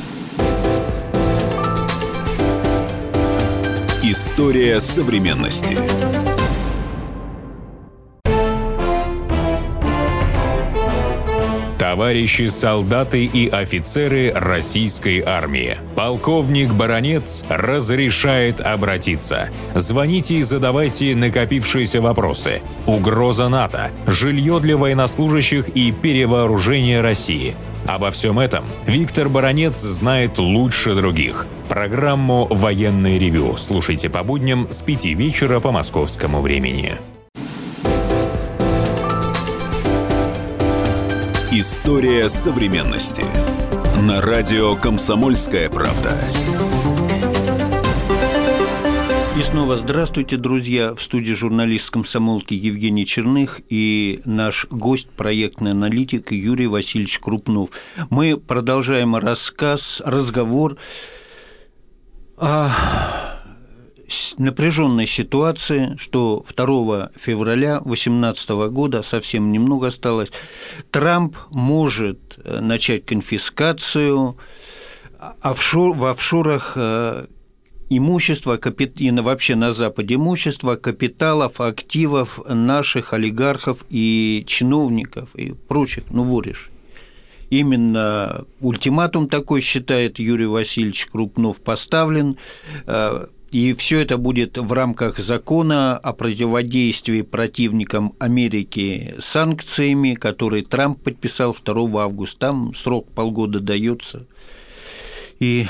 История 4.17 4.81
современности. 4.81 5.77
товарищи 11.77 12.47
солдаты 12.47 13.25
и 13.25 13.47
офицеры 13.47 14.31
российской 14.33 15.21
армии. 15.21 15.77
Полковник 15.95 16.73
Баронец 16.73 17.43
разрешает 17.49 18.59
обратиться. 18.59 19.49
Звоните 19.73 20.35
и 20.35 20.41
задавайте 20.41 21.15
накопившиеся 21.15 22.01
вопросы. 22.01 22.61
Угроза 22.85 23.49
НАТО, 23.49 23.91
жилье 24.05 24.59
для 24.59 24.77
военнослужащих 24.77 25.69
и 25.69 25.91
перевооружение 25.91 27.01
России. 27.01 27.55
Обо 27.87 28.11
всем 28.11 28.37
этом 28.37 28.65
Виктор 28.85 29.29
Баранец 29.29 29.79
знает 29.79 30.39
лучше 30.39 30.93
других. 30.93 31.47
Программу 31.69 32.45
«Военный 32.51 33.17
ревю» 33.17 33.55
слушайте 33.55 34.09
по 34.09 34.23
будням 34.23 34.67
с 34.69 34.81
5 34.81 35.05
вечера 35.05 35.61
по 35.61 35.71
московскому 35.71 36.41
времени. 36.41 36.95
История 41.49 42.27
современности. 42.27 43.23
На 44.01 44.21
радио 44.21 44.75
«Комсомольская 44.75 45.69
правда». 45.69 46.17
Снова 49.49 49.77
здравствуйте, 49.77 50.35
друзья. 50.35 50.93
В 50.93 51.01
студии 51.01 51.31
журналист 51.31 51.89
комсомолки 51.89 52.53
Евгений 52.53 53.05
Черных 53.05 53.61
и 53.69 54.19
наш 54.25 54.67
гость, 54.69 55.09
проектный 55.09 55.71
аналитик 55.71 56.33
Юрий 56.33 56.67
Васильевич 56.67 57.19
Крупнов. 57.19 57.69
Мы 58.09 58.35
продолжаем 58.35 59.15
рассказ, 59.15 60.01
разговор 60.03 60.75
о 62.35 62.71
напряженной 64.37 65.07
ситуации, 65.07 65.95
что 65.97 66.45
2 66.53 67.11
февраля 67.15 67.79
2018 67.79 68.49
года, 68.69 69.01
совсем 69.01 69.53
немного 69.53 69.87
осталось, 69.87 70.29
Трамп 70.91 71.37
может 71.51 72.37
э, 72.43 72.59
начать 72.59 73.05
конфискацию 73.05 74.37
офшор, 75.39 75.95
в 75.95 76.05
офшорах 76.05 76.73
э, 77.89 77.95
имущество, 77.95 78.59
и 78.97 79.11
вообще 79.11 79.55
на 79.55 79.71
Западе 79.71 80.15
имущество, 80.15 80.75
капиталов, 80.75 81.61
активов 81.61 82.39
наших 82.47 83.13
олигархов 83.13 83.85
и 83.89 84.43
чиновников 84.47 85.35
и 85.35 85.53
прочих, 85.53 86.05
ну, 86.09 86.23
воришь. 86.23 86.69
Именно 87.49 88.45
ультиматум 88.59 89.29
такой, 89.29 89.61
считает 89.61 90.19
Юрий 90.19 90.47
Васильевич 90.47 91.05
Крупнов, 91.05 91.61
поставлен. 91.61 92.37
Э, 92.85 93.27
и 93.51 93.73
все 93.73 93.99
это 93.99 94.17
будет 94.17 94.57
в 94.57 94.73
рамках 94.73 95.19
закона 95.19 95.97
о 95.97 96.11
противодействии 96.11 97.21
противникам 97.21 98.13
Америки 98.19 99.15
санкциями, 99.19 100.15
который 100.15 100.63
Трамп 100.63 101.01
подписал 101.01 101.55
2 101.55 102.03
августа. 102.03 102.39
Там 102.39 102.75
срок 102.75 103.09
полгода 103.13 103.61
дается. 103.61 104.25
И 105.39 105.67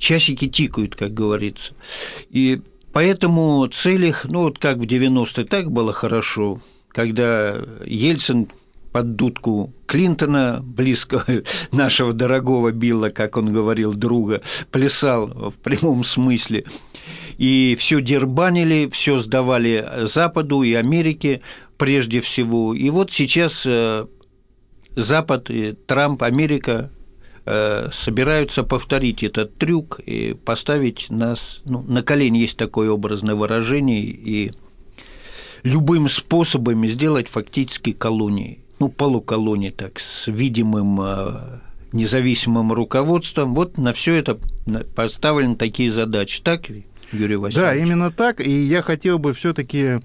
часики 0.00 0.48
тикают, 0.48 0.96
как 0.96 1.14
говорится. 1.14 1.74
И 2.30 2.60
поэтому 2.92 3.64
целях, 3.68 4.24
ну 4.24 4.42
вот 4.42 4.58
как 4.58 4.78
в 4.78 4.82
90-е 4.82 5.44
так 5.44 5.70
было 5.70 5.92
хорошо, 5.92 6.60
когда 6.88 7.60
Ельцин 7.86 8.48
под 8.90 9.14
дудку 9.14 9.72
Клинтона, 9.86 10.60
близкого 10.62 11.24
нашего 11.72 12.12
дорогого 12.12 12.72
Билла, 12.72 13.10
как 13.10 13.36
он 13.36 13.52
говорил, 13.52 13.94
друга, 13.94 14.42
плясал 14.72 15.28
в 15.28 15.54
прямом 15.62 16.02
смысле. 16.02 16.64
И 17.38 17.76
все 17.78 18.00
дербанили, 18.00 18.88
все 18.90 19.18
сдавали 19.18 19.88
Западу 20.02 20.62
и 20.62 20.74
Америке 20.74 21.40
прежде 21.78 22.20
всего. 22.20 22.74
И 22.74 22.90
вот 22.90 23.12
сейчас 23.12 23.64
э, 23.64 24.06
Запад, 24.96 25.50
Трамп, 25.86 26.22
Америка 26.22 26.90
собираются 27.92 28.62
повторить 28.62 29.22
этот 29.22 29.56
трюк 29.56 30.00
и 30.00 30.34
поставить 30.34 31.06
нас 31.10 31.60
ну, 31.64 31.82
на 31.82 32.02
колени, 32.02 32.38
есть 32.38 32.56
такое 32.56 32.90
образное 32.90 33.34
выражение, 33.34 34.02
и 34.02 34.52
любым 35.62 36.08
способами 36.08 36.86
сделать 36.86 37.28
фактически 37.28 37.92
колонии, 37.92 38.60
ну, 38.78 38.88
полуколонии, 38.88 39.70
так, 39.70 39.98
с 40.00 40.26
видимым 40.28 41.00
э, 41.02 41.60
независимым 41.92 42.72
руководством. 42.72 43.54
Вот 43.54 43.78
на 43.78 43.92
все 43.92 44.14
это 44.14 44.38
поставлены 44.94 45.56
такие 45.56 45.92
задачи. 45.92 46.42
Так, 46.42 46.70
Юрий 47.12 47.36
Васильевич? 47.36 47.54
Да, 47.54 47.74
именно 47.74 48.10
так. 48.10 48.40
И 48.40 48.50
я 48.50 48.82
хотел 48.82 49.18
бы 49.18 49.32
все-таки 49.32 50.00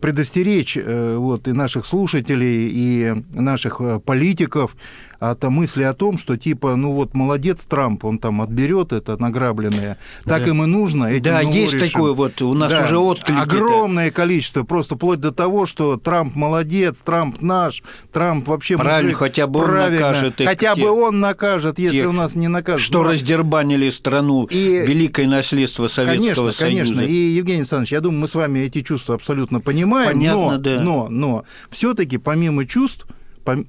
предостеречь 0.00 0.76
э, 0.76 1.16
вот, 1.16 1.48
и 1.48 1.52
наших 1.52 1.84
слушателей, 1.84 2.68
и 2.70 3.14
наших 3.34 3.80
политиков 4.04 4.76
от 5.30 5.44
мысли 5.44 5.84
о 5.84 5.92
том, 5.92 6.18
что 6.18 6.36
типа, 6.36 6.74
ну 6.74 6.92
вот 6.92 7.14
молодец 7.14 7.60
Трамп, 7.68 8.04
он 8.04 8.18
там 8.18 8.42
отберет 8.42 8.92
это 8.92 9.16
награбленное, 9.16 9.96
так 10.24 10.44
да. 10.44 10.48
им 10.48 10.64
и 10.64 10.66
нужно. 10.66 11.04
Этим 11.04 11.22
да, 11.22 11.40
есть 11.42 11.78
такое 11.78 12.12
вот, 12.12 12.42
у 12.42 12.54
нас 12.54 12.72
да, 12.72 12.82
уже 12.82 12.98
отклики. 12.98 13.38
Огромное 13.38 14.10
количество, 14.10 14.64
просто 14.64 14.96
вплоть 14.96 15.20
до 15.20 15.30
того, 15.30 15.64
что 15.66 15.96
Трамп 15.96 16.34
молодец, 16.34 16.98
Трамп 17.04 17.40
наш, 17.40 17.84
Трамп 18.12 18.48
вообще 18.48 18.76
Правильно, 18.76 19.10
мужик, 19.10 19.18
хотя 19.18 19.46
бы 19.46 19.60
он 19.60 19.70
накажет. 19.76 20.34
Хотя 20.44 20.74
бы 20.74 20.90
он 20.90 21.20
накажет, 21.20 21.78
если 21.78 21.98
тех, 21.98 22.08
у 22.08 22.12
нас 22.12 22.34
не 22.34 22.48
накажет. 22.48 22.80
Что 22.80 23.04
раздербанили 23.04 23.90
страну, 23.90 24.46
и... 24.46 24.84
великое 24.84 25.28
наследство 25.28 25.86
Советского 25.86 26.50
конечно, 26.50 26.52
Союза. 26.52 26.94
Конечно, 26.94 27.00
и, 27.00 27.12
Евгений 27.12 27.60
Александрович, 27.60 27.92
я 27.92 28.00
думаю, 28.00 28.22
мы 28.22 28.28
с 28.28 28.34
вами 28.34 28.58
эти 28.60 28.82
чувства 28.82 29.14
абсолютно 29.14 29.60
понимаем, 29.60 30.14
Понятно, 30.14 30.50
но, 30.50 30.58
да. 30.58 30.80
но, 30.80 31.08
но 31.08 31.44
все-таки 31.70 32.18
помимо 32.18 32.66
чувств, 32.66 33.06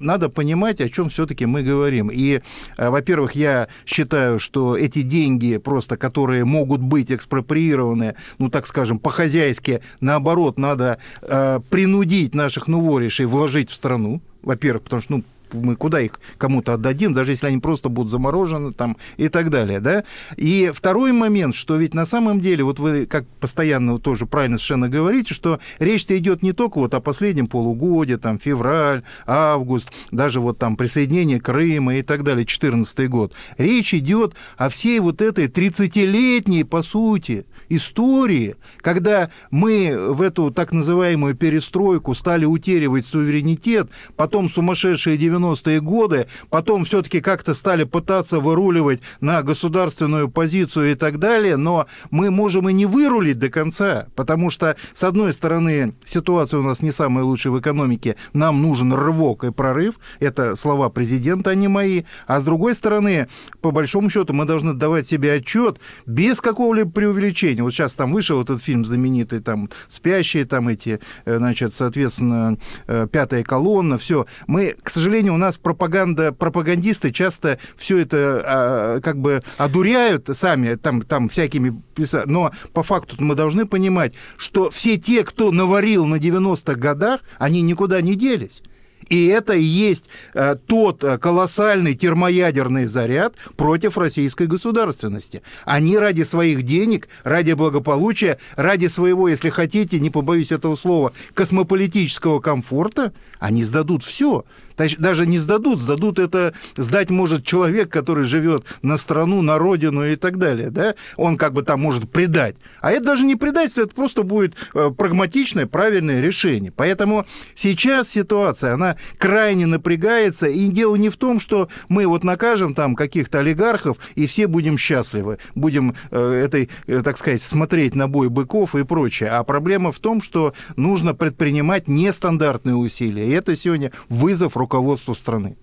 надо 0.00 0.28
понимать, 0.28 0.80
о 0.80 0.88
чем 0.88 1.08
все-таки 1.08 1.46
мы 1.46 1.62
говорим. 1.62 2.10
И, 2.12 2.40
э, 2.76 2.88
во-первых, 2.90 3.32
я 3.32 3.68
считаю, 3.86 4.38
что 4.38 4.76
эти 4.76 5.02
деньги, 5.02 5.56
просто 5.58 5.96
которые 5.96 6.44
могут 6.44 6.80
быть 6.80 7.10
экспроприированы, 7.10 8.14
ну, 8.38 8.48
так 8.48 8.66
скажем, 8.66 8.98
по-хозяйски, 8.98 9.80
наоборот, 10.00 10.58
надо 10.58 10.98
э, 11.22 11.60
принудить 11.70 12.34
наших 12.34 12.68
новоришей 12.68 13.26
вложить 13.26 13.70
в 13.70 13.74
страну. 13.74 14.20
Во-первых, 14.42 14.82
потому 14.82 15.02
что, 15.02 15.12
ну, 15.16 15.24
мы 15.54 15.76
куда 15.76 16.00
их 16.00 16.20
кому-то 16.38 16.74
отдадим, 16.74 17.14
даже 17.14 17.32
если 17.32 17.46
они 17.46 17.58
просто 17.58 17.88
будут 17.88 18.10
заморожены 18.10 18.72
там 18.72 18.96
и 19.16 19.28
так 19.28 19.50
далее, 19.50 19.80
да. 19.80 20.04
И 20.36 20.70
второй 20.74 21.12
момент, 21.12 21.54
что 21.54 21.76
ведь 21.76 21.94
на 21.94 22.06
самом 22.06 22.40
деле, 22.40 22.64
вот 22.64 22.78
вы 22.78 23.06
как 23.06 23.26
постоянно 23.40 23.98
тоже 23.98 24.26
правильно 24.26 24.58
совершенно 24.58 24.88
говорите, 24.88 25.34
что 25.34 25.60
речь-то 25.78 26.16
идет 26.18 26.42
не 26.42 26.52
только 26.52 26.78
вот 26.78 26.94
о 26.94 27.00
последнем 27.00 27.46
полугодии, 27.46 28.16
там, 28.16 28.38
февраль, 28.38 29.02
август, 29.26 29.90
даже 30.10 30.40
вот 30.40 30.58
там 30.58 30.76
присоединение 30.76 31.40
Крыма 31.40 31.96
и 31.96 32.02
так 32.02 32.24
далее, 32.24 32.46
14 32.46 33.08
год. 33.08 33.34
Речь 33.58 33.94
идет 33.94 34.34
о 34.56 34.68
всей 34.68 35.00
вот 35.00 35.22
этой 35.22 35.46
30-летней, 35.46 36.64
по 36.64 36.82
сути, 36.82 37.46
истории, 37.68 38.56
когда 38.80 39.30
мы 39.50 39.96
в 40.10 40.22
эту 40.22 40.50
так 40.50 40.72
называемую 40.72 41.34
перестройку 41.34 42.14
стали 42.14 42.44
утеривать 42.44 43.06
суверенитет, 43.06 43.88
потом 44.16 44.48
сумасшедшие 44.48 45.16
90-е 45.16 45.80
годы, 45.80 46.26
потом 46.50 46.84
все-таки 46.84 47.20
как-то 47.20 47.54
стали 47.54 47.84
пытаться 47.84 48.40
выруливать 48.40 49.00
на 49.20 49.42
государственную 49.42 50.28
позицию 50.28 50.92
и 50.92 50.94
так 50.94 51.18
далее, 51.18 51.56
но 51.56 51.86
мы 52.10 52.30
можем 52.30 52.68
и 52.68 52.72
не 52.72 52.86
вырулить 52.86 53.38
до 53.38 53.50
конца, 53.50 54.08
потому 54.14 54.50
что, 54.50 54.76
с 54.92 55.04
одной 55.04 55.32
стороны, 55.32 55.94
ситуация 56.04 56.60
у 56.60 56.62
нас 56.62 56.82
не 56.82 56.92
самая 56.92 57.24
лучшая 57.24 57.52
в 57.52 57.60
экономике, 57.60 58.16
нам 58.32 58.62
нужен 58.62 58.92
рывок 58.92 59.44
и 59.44 59.52
прорыв, 59.52 59.96
это 60.20 60.56
слова 60.56 60.88
президента, 60.88 61.50
а 61.50 61.54
не 61.54 61.68
мои, 61.68 62.02
а 62.26 62.40
с 62.40 62.44
другой 62.44 62.74
стороны, 62.74 63.28
по 63.60 63.70
большому 63.70 64.10
счету, 64.10 64.32
мы 64.32 64.44
должны 64.44 64.72
давать 64.74 65.06
себе 65.06 65.34
отчет 65.34 65.78
без 66.06 66.40
какого-либо 66.40 66.90
преувеличения, 66.90 67.53
вот 67.62 67.72
сейчас 67.72 67.94
там 67.94 68.12
вышел 68.12 68.42
этот 68.42 68.62
фильм 68.62 68.84
знаменитый, 68.84 69.40
там, 69.40 69.70
«Спящие», 69.88 70.44
там 70.44 70.68
эти, 70.68 71.00
э, 71.24 71.36
значит, 71.38 71.74
соответственно, 71.74 72.58
э, 72.86 73.06
«Пятая 73.10 73.42
колонна», 73.42 73.98
все. 73.98 74.26
Мы, 74.46 74.76
к 74.82 74.90
сожалению, 74.90 75.34
у 75.34 75.38
нас 75.38 75.56
пропаганда, 75.56 76.32
пропагандисты 76.32 77.12
часто 77.12 77.58
все 77.76 77.98
это 77.98 78.42
а, 78.44 79.00
как 79.00 79.18
бы 79.18 79.42
одуряют 79.56 80.28
сами, 80.32 80.74
там, 80.74 81.02
там 81.02 81.28
всякими... 81.28 81.80
Но 82.26 82.50
по 82.72 82.82
факту 82.82 83.16
мы 83.18 83.34
должны 83.34 83.66
понимать, 83.66 84.14
что 84.36 84.70
все 84.70 84.96
те, 84.96 85.24
кто 85.24 85.52
наварил 85.52 86.06
на 86.06 86.16
90-х 86.16 86.74
годах, 86.74 87.20
они 87.38 87.62
никуда 87.62 88.00
не 88.00 88.14
делись. 88.14 88.62
И 89.08 89.26
это 89.26 89.54
и 89.54 89.62
есть 89.62 90.08
э, 90.34 90.56
тот 90.66 91.04
э, 91.04 91.18
колоссальный 91.18 91.94
термоядерный 91.94 92.86
заряд 92.86 93.34
против 93.56 93.98
российской 93.98 94.46
государственности. 94.46 95.42
Они 95.64 95.98
ради 95.98 96.22
своих 96.22 96.62
денег, 96.62 97.08
ради 97.22 97.52
благополучия, 97.52 98.38
ради 98.56 98.86
своего, 98.86 99.28
если 99.28 99.50
хотите, 99.50 100.00
не 100.00 100.10
побоюсь 100.10 100.52
этого 100.52 100.76
слова, 100.76 101.12
космополитического 101.34 102.40
комфорта, 102.40 103.12
они 103.38 103.64
сдадут 103.64 104.04
все 104.04 104.44
даже 104.76 105.26
не 105.26 105.38
сдадут, 105.38 105.80
сдадут 105.80 106.18
это, 106.18 106.54
сдать 106.76 107.10
может 107.10 107.44
человек, 107.44 107.90
который 107.90 108.24
живет 108.24 108.64
на 108.82 108.96
страну, 108.96 109.42
на 109.42 109.58
родину 109.58 110.04
и 110.04 110.16
так 110.16 110.38
далее, 110.38 110.70
да, 110.70 110.94
он 111.16 111.36
как 111.36 111.52
бы 111.52 111.62
там 111.62 111.80
может 111.80 112.10
предать. 112.10 112.56
А 112.80 112.90
это 112.90 113.04
даже 113.04 113.24
не 113.24 113.36
предательство, 113.36 113.82
это 113.82 113.94
просто 113.94 114.22
будет 114.22 114.54
э, 114.74 114.90
прагматичное, 114.96 115.66
правильное 115.66 116.20
решение. 116.20 116.72
Поэтому 116.74 117.26
сейчас 117.54 118.08
ситуация, 118.08 118.74
она 118.74 118.96
крайне 119.18 119.66
напрягается. 119.66 120.46
И 120.46 120.68
дело 120.68 120.96
не 120.96 121.08
в 121.08 121.16
том, 121.16 121.40
что 121.40 121.68
мы 121.88 122.06
вот 122.06 122.24
накажем 122.24 122.74
там 122.74 122.94
каких-то 122.94 123.40
олигархов, 123.40 123.98
и 124.14 124.26
все 124.26 124.46
будем 124.46 124.78
счастливы, 124.78 125.38
будем 125.54 125.94
э, 126.10 126.42
этой, 126.44 126.68
э, 126.86 127.00
так 127.02 127.18
сказать, 127.18 127.42
смотреть 127.42 127.94
на 127.94 128.08
бой 128.08 128.28
быков 128.28 128.74
и 128.74 128.84
прочее. 128.84 129.30
А 129.30 129.44
проблема 129.44 129.92
в 129.92 129.98
том, 129.98 130.20
что 130.20 130.54
нужно 130.76 131.14
предпринимать 131.14 131.88
нестандартные 131.88 132.76
усилия. 132.76 133.26
И 133.26 133.32
это 133.32 133.56
сегодня 133.56 133.92
вызов 134.08 134.56
руководству 134.64 135.14
страны. 135.14 135.56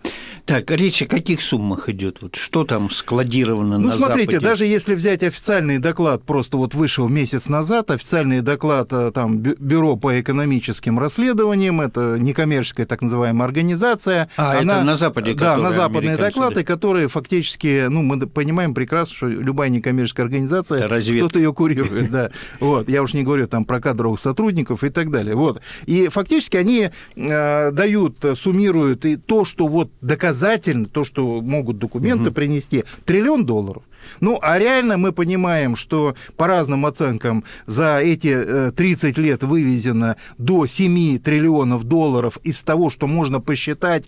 Так, 0.46 0.72
речь 0.72 1.02
о 1.02 1.06
каких 1.06 1.42
суммах 1.42 1.90
идет? 1.90 2.22
Вот 2.22 2.36
что 2.36 2.64
там 2.64 2.90
складировано 2.90 3.78
ну, 3.78 3.88
на 3.88 3.94
смотрите, 3.94 4.38
Западе? 4.38 4.50
даже 4.50 4.66
если 4.66 4.96
взять 4.96 5.24
официальный 5.24 5.78
доклад, 5.78 6.24
просто 6.24 6.58
вот 6.58 6.74
вышел 6.74 7.08
месяц 7.08 7.48
назад, 7.48 7.92
официальный 7.92 8.42
доклад 8.42 8.92
э, 8.92 9.12
там 9.14 9.38
Бюро 9.38 9.96
по 9.96 10.20
экономическим 10.20 11.00
расследованиям, 11.00 11.82
это 11.82 12.18
некоммерческая 12.20 12.86
так 12.86 13.02
называемая 13.02 13.48
организация. 13.48 14.30
А, 14.36 14.60
она, 14.60 14.78
это 14.78 14.84
на 14.84 14.96
Западе, 14.96 15.34
Да, 15.34 15.58
на 15.58 15.72
западные 15.72 16.18
доклады, 16.18 16.64
которые 16.64 17.08
фактически, 17.08 17.88
ну, 17.88 18.02
мы 18.02 18.28
понимаем 18.28 18.74
прекрасно, 18.74 19.16
что 19.16 19.28
любая 19.28 19.70
некоммерческая 19.70 20.26
организация, 20.26 20.88
кто-то 20.88 21.40
ее 21.40 21.54
курирует, 21.54 22.12
да. 22.12 22.32
Вот, 22.60 22.90
я 22.90 23.04
уж 23.04 23.14
не 23.14 23.24
говорю 23.24 23.48
там 23.48 23.66
про 23.66 23.80
кадровых 23.80 24.20
сотрудников 24.20 24.84
и 24.84 24.90
так 24.90 25.12
далее. 25.12 25.36
Вот. 25.36 25.62
И 25.86 26.08
фактически 26.08 26.58
они 26.58 26.90
э, 27.16 27.72
дают, 27.72 28.18
суммируют 28.36 28.91
и 29.06 29.16
то, 29.16 29.46
что 29.46 29.68
вот 29.68 29.92
доказательно, 30.02 30.86
то, 30.86 31.04
что 31.04 31.42
могут 31.42 31.78
документы 31.78 32.30
угу. 32.30 32.34
принести, 32.34 32.84
триллион 33.06 33.46
долларов. 33.46 33.84
Ну, 34.20 34.40
а 34.42 34.60
реально 34.60 34.98
мы 34.98 35.12
понимаем, 35.12 35.76
что 35.76 36.16
по 36.38 36.48
разным 36.48 36.86
оценкам 36.86 37.44
за 37.66 38.00
эти 38.00 38.72
30 38.72 39.18
э, 39.18 39.22
лет 39.22 39.44
вывезено 39.44 40.18
до 40.38 40.66
7 40.66 41.20
триллионов 41.20 41.84
долларов 41.84 42.38
из 42.44 42.64
того, 42.64 42.90
что 42.90 43.08
можно 43.08 43.40
посчитать, 43.40 44.06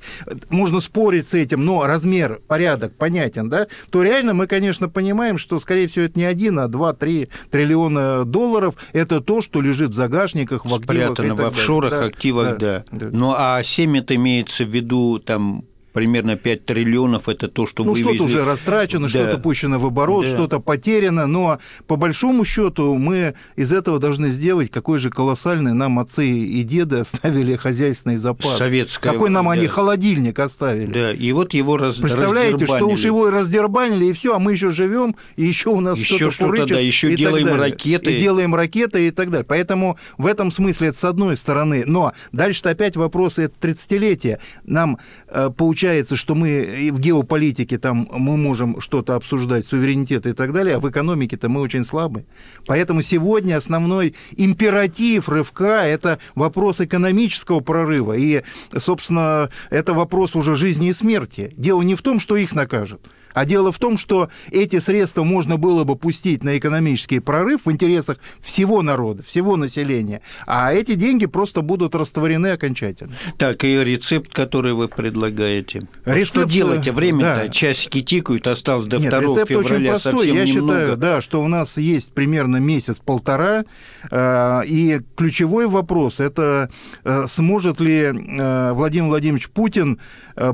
можно 0.50 0.80
спорить 0.80 1.28
с 1.28 1.34
этим, 1.34 1.66
но 1.66 1.86
размер, 1.86 2.42
порядок 2.48 2.96
понятен, 2.96 3.50
да, 3.50 3.68
то 3.90 4.04
реально 4.04 4.34
мы, 4.34 4.48
конечно, 4.48 4.90
понимаем, 4.90 5.38
что, 5.38 5.60
скорее 5.60 5.88
всего, 5.88 6.06
это 6.06 6.20
не 6.20 6.26
один, 6.26 6.60
а 6.60 6.68
2-3 6.68 7.30
триллиона 7.52 8.26
долларов. 8.26 8.76
Это 8.94 9.22
то, 9.22 9.42
что 9.42 9.62
лежит 9.62 9.92
в 9.92 9.94
загашниках, 9.94 10.66
в 10.66 10.74
активах. 10.74 11.14
Спрятано 11.14 11.36
в 11.36 11.46
офшорах, 11.46 11.92
да, 11.92 12.06
активах, 12.06 12.58
да. 12.58 12.86
да. 12.92 13.10
да. 13.10 13.10
Ну, 13.12 13.34
а 13.36 13.62
7 13.64 13.98
это 13.98 14.16
имеется 14.16 14.66
в 14.66 14.70
виду 14.70 15.20
там 15.20 15.66
примерно 15.94 16.36
5 16.36 16.66
триллионов 16.66 17.30
это 17.30 17.48
то, 17.48 17.66
что 17.66 17.84
ну, 17.84 17.96
что-то 17.96 18.24
уже 18.24 18.44
растрачено, 18.44 19.04
да. 19.04 19.10
что-то 19.10 19.38
пущено 19.38 19.80
в 19.80 19.86
оборот, 19.86 20.26
да. 20.26 20.32
что-то 20.32 20.60
потеряно, 20.60 21.28
но 21.28 21.60
по 21.88 21.96
большому 21.96 22.44
счету 22.44 22.96
мы 22.96 23.36
из 23.56 23.72
этого 23.72 24.00
должны 24.00 24.30
сделать, 24.30 24.72
какой 24.72 24.98
же 24.98 25.10
колоссальный 25.10 25.74
нам 25.74 26.00
отцы 26.00 26.28
и 26.28 26.64
деды 26.64 26.98
оставили 26.98 27.56
хозяйственный 27.56 28.18
запас. 28.18 28.58
Советское. 28.58 29.12
Какой 29.12 29.30
нам 29.30 29.46
да. 29.46 29.52
они 29.52 29.68
холодильник 29.68 30.40
оставили. 30.40 30.92
Да, 30.92 31.14
и 31.14 31.32
вот 31.32 31.54
его 31.54 31.78
раз, 31.78 31.98
Представляете, 31.98 32.66
что 32.66 32.86
уж 32.86 33.02
его 33.02 33.30
раздербанили, 33.30 34.06
и 34.06 34.14
все, 34.14 34.36
а 34.36 34.40
мы 34.40 34.54
еще 34.54 34.72
живем, 34.72 35.16
и 35.36 35.44
еще 35.44 35.70
у 35.70 35.80
нас 35.80 35.98
еще 35.98 36.32
что-то 36.32 36.46
курычит, 36.46 36.70
да, 36.70 36.80
еще 36.80 37.16
делаем 37.16 37.48
ракеты. 37.48 38.14
И 38.14 38.20
делаем 38.20 38.56
ракеты 38.56 39.08
и 39.08 39.12
так 39.12 39.30
далее. 39.30 39.46
Поэтому 39.48 39.98
в 40.18 40.26
этом 40.26 40.50
смысле 40.50 40.90
это 40.90 40.98
с 40.98 41.04
одной 41.04 41.38
стороны. 41.38 41.84
Но 41.86 42.14
дальше 42.32 42.64
опять 42.66 42.96
вопросы 42.96 43.44
это 43.44 43.68
30-летия. 43.68 44.40
Нам 44.64 44.98
э, 45.28 45.50
получается 45.56 45.83
получается, 45.84 46.16
что 46.16 46.34
мы 46.34 46.92
в 46.94 47.00
геополитике 47.02 47.78
там 47.78 48.08
мы 48.10 48.38
можем 48.38 48.80
что-то 48.80 49.16
обсуждать, 49.16 49.66
суверенитет 49.66 50.26
и 50.26 50.32
так 50.32 50.54
далее, 50.54 50.78
а 50.78 50.80
в 50.80 50.90
экономике-то 50.90 51.50
мы 51.50 51.60
очень 51.60 51.84
слабы. 51.84 52.24
Поэтому 52.68 53.02
сегодня 53.02 53.58
основной 53.58 54.16
императив 54.38 55.28
рывка– 55.28 55.84
это 55.86 56.20
вопрос 56.36 56.80
экономического 56.80 57.60
прорыва. 57.60 58.14
И, 58.14 58.44
собственно, 58.78 59.50
это 59.70 59.94
вопрос 59.94 60.38
уже 60.38 60.56
жизни 60.56 60.88
и 60.88 60.94
смерти. 60.94 61.52
Дело 61.58 61.82
не 61.82 61.96
в 61.96 62.02
том, 62.02 62.22
что 62.22 62.38
их 62.38 62.56
накажут– 62.56 63.02
а 63.34 63.46
дело 63.46 63.72
в 63.72 63.80
том, 63.80 63.98
что 63.98 64.30
эти 64.52 64.80
средства 64.80 65.24
можно 65.24 65.58
было 65.58 65.84
бы 65.84 65.96
пустить 65.96 66.44
на 66.44 66.58
экономический 66.58 67.20
прорыв 67.20 67.66
в 67.66 67.72
интересах 67.72 68.18
всего 68.42 68.82
народа, 68.82 69.24
всего 69.24 69.56
населения, 69.56 70.22
а 70.46 70.74
эти 70.74 70.96
деньги 70.96 71.26
просто 71.26 71.62
будут 71.62 71.96
растворены 71.96 72.48
окончательно. 72.48 73.14
Так, 73.38 73.64
и 73.64 73.84
рецепт, 73.84 74.34
который 74.34 74.74
вы 74.74 74.88
предлагаете. 74.88 75.82
Рецепт, 76.06 76.28
что 76.28 76.44
делать? 76.46 76.88
Время-то, 76.88 77.44
да. 77.44 77.50
часики 77.50 78.02
тикают, 78.02 78.48
осталось 78.48 78.86
до 78.86 78.98
Нет, 78.98 79.10
2 79.10 79.20
рецепт 79.22 79.50
февраля 79.50 79.76
очень 79.76 79.88
простой. 79.88 80.14
совсем 80.14 80.36
Я 80.36 80.46
немного. 80.46 80.74
считаю, 80.74 80.98
да, 80.98 81.22
что 81.22 81.42
у 81.42 81.48
нас 81.48 81.78
есть 81.78 82.14
примерно 82.14 82.58
месяц-полтора, 82.58 83.66
э, 84.12 84.62
и 84.66 85.02
ключевой 85.16 85.68
вопрос– 85.68 86.20
это 86.20 86.70
э, 87.04 87.26
сможет 87.28 87.80
ли 87.80 88.02
э, 88.02 88.72
Владимир 88.74 89.10
Владимирович 89.10 89.50
Путин 89.50 90.00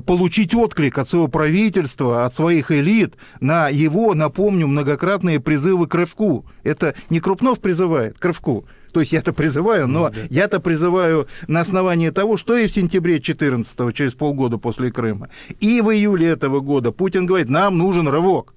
получить 0.05 0.53
отклик 0.53 0.97
от 0.97 1.07
своего 1.07 1.29
правительства, 1.29 2.25
от 2.25 2.35
своих 2.35 2.68
высших 2.69 2.71
элит 2.71 3.15
на 3.39 3.69
его, 3.69 4.13
напомню, 4.13 4.67
многократные 4.67 5.39
призывы 5.39 5.87
к 5.87 5.95
рывку. 5.95 6.45
Это 6.63 6.95
не 7.09 7.19
Крупнов 7.19 7.59
призывает 7.59 8.17
к 8.17 8.25
рывку. 8.25 8.65
То 8.93 9.01
есть 9.01 9.13
я-то 9.13 9.33
призываю, 9.33 9.87
но 9.87 10.05
ну, 10.05 10.09
да. 10.09 10.21
я-то 10.31 10.59
призываю 10.59 11.27
на 11.47 11.59
основании 11.59 12.09
того, 12.09 12.37
что 12.37 12.57
и 12.57 12.65
в 12.65 12.71
сентябре 12.71 13.19
14 13.19 13.93
через 13.93 14.15
полгода 14.15 14.57
после 14.57 14.91
Крыма, 14.91 15.29
и 15.59 15.81
в 15.81 15.91
июле 15.91 16.27
этого 16.27 16.59
года 16.59 16.91
Путин 16.91 17.27
говорит, 17.27 17.49
нам 17.49 17.77
нужен 17.77 18.07
рывок. 18.07 18.55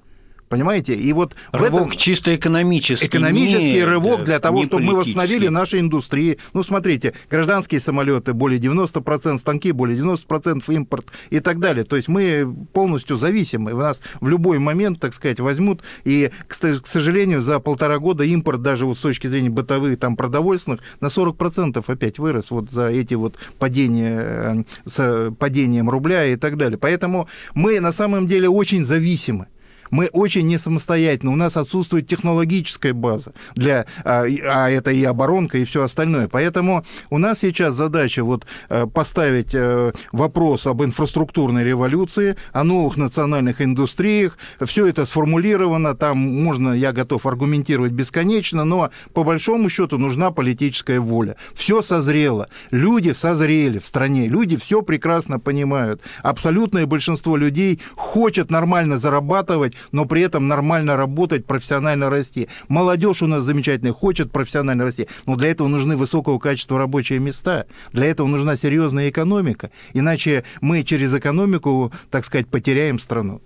Понимаете? 0.52 0.94
И 0.94 1.14
вот 1.14 1.34
рывок 1.50 1.72
в 1.72 1.86
этом... 1.86 1.90
чисто 1.92 2.36
экономический. 2.36 3.06
Экономический 3.06 3.72
не, 3.72 3.84
рывок 3.84 4.18
да, 4.18 4.24
для 4.26 4.38
того, 4.38 4.62
чтобы 4.64 4.84
мы 4.84 4.96
восстановили 4.96 5.48
наши 5.48 5.78
индустрии. 5.78 6.36
Ну, 6.52 6.62
смотрите, 6.62 7.14
гражданские 7.30 7.80
самолеты 7.80 8.34
более 8.34 8.60
90%, 8.60 9.38
станки 9.38 9.72
более 9.72 9.98
90% 9.98 10.62
импорт 10.74 11.06
и 11.30 11.40
так 11.40 11.58
далее. 11.58 11.86
То 11.86 11.96
есть 11.96 12.08
мы 12.08 12.54
полностью 12.74 13.16
зависимы. 13.16 13.72
У 13.72 13.78
нас 13.78 14.02
в 14.20 14.28
любой 14.28 14.58
момент, 14.58 15.00
так 15.00 15.14
сказать, 15.14 15.40
возьмут. 15.40 15.80
И, 16.04 16.30
к 16.48 16.86
сожалению, 16.86 17.40
за 17.40 17.58
полтора 17.58 17.98
года 17.98 18.22
импорт 18.22 18.60
даже 18.60 18.84
вот 18.84 18.98
с 18.98 19.00
точки 19.00 19.28
зрения 19.28 19.48
бытовых, 19.48 19.98
там, 19.98 20.16
продовольственных, 20.16 20.80
на 21.00 21.06
40% 21.06 21.82
опять 21.86 22.18
вырос 22.18 22.50
вот 22.50 22.70
за 22.70 22.88
эти 22.88 23.14
вот 23.14 23.38
падения, 23.58 24.20
э, 24.20 24.62
с 24.84 25.30
падением 25.38 25.88
рубля 25.88 26.26
и 26.26 26.36
так 26.36 26.58
далее. 26.58 26.76
Поэтому 26.76 27.26
мы 27.54 27.80
на 27.80 27.90
самом 27.90 28.26
деле 28.26 28.50
очень 28.50 28.84
зависимы 28.84 29.46
мы 29.92 30.06
очень 30.06 30.48
не 30.48 30.58
самостоятельны, 30.58 31.30
у 31.30 31.36
нас 31.36 31.56
отсутствует 31.56 32.08
технологическая 32.08 32.94
база 32.94 33.34
для, 33.54 33.86
а, 34.04 34.24
а 34.24 34.70
это 34.70 34.90
и 34.90 35.04
оборонка, 35.04 35.58
и 35.58 35.64
все 35.64 35.84
остальное. 35.84 36.28
Поэтому 36.28 36.84
у 37.10 37.18
нас 37.18 37.40
сейчас 37.40 37.74
задача 37.74 38.24
вот 38.24 38.46
э, 38.70 38.86
поставить 38.86 39.54
э, 39.54 39.92
вопрос 40.10 40.66
об 40.66 40.82
инфраструктурной 40.82 41.62
революции, 41.62 42.36
о 42.52 42.64
новых 42.64 42.96
национальных 42.96 43.60
индустриях. 43.60 44.38
Все 44.64 44.86
это 44.86 45.04
сформулировано, 45.04 45.94
там 45.94 46.18
можно, 46.18 46.72
я 46.72 46.92
готов 46.92 47.26
аргументировать 47.26 47.92
бесконечно, 47.92 48.64
но 48.64 48.90
по 49.12 49.24
большому 49.24 49.68
счету 49.68 49.98
нужна 49.98 50.30
политическая 50.30 51.00
воля. 51.00 51.36
Все 51.52 51.82
созрело, 51.82 52.48
люди 52.70 53.10
созрели 53.10 53.78
в 53.78 53.86
стране, 53.86 54.26
люди 54.26 54.56
все 54.56 54.80
прекрасно 54.80 55.38
понимают. 55.38 56.00
Абсолютное 56.22 56.86
большинство 56.86 57.36
людей 57.36 57.78
хочет 57.94 58.50
нормально 58.50 58.96
зарабатывать, 58.96 59.74
но 59.90 60.04
при 60.04 60.22
этом 60.22 60.48
нормально 60.48 60.96
работать, 60.96 61.46
профессионально 61.46 62.10
расти. 62.10 62.48
Молодежь 62.68 63.22
у 63.22 63.26
нас 63.26 63.44
замечательная, 63.44 63.92
хочет 63.92 64.30
профессионально 64.30 64.84
расти, 64.84 65.08
но 65.26 65.36
для 65.36 65.50
этого 65.50 65.68
нужны 65.68 65.96
высокого 65.96 66.38
качества 66.38 66.78
рабочие 66.78 67.18
места, 67.18 67.66
для 67.92 68.06
этого 68.06 68.26
нужна 68.26 68.56
серьезная 68.56 69.10
экономика, 69.10 69.70
иначе 69.92 70.44
мы 70.60 70.82
через 70.82 71.14
экономику, 71.14 71.92
так 72.10 72.24
сказать, 72.24 72.46
потеряем 72.46 72.98
страну. 72.98 73.40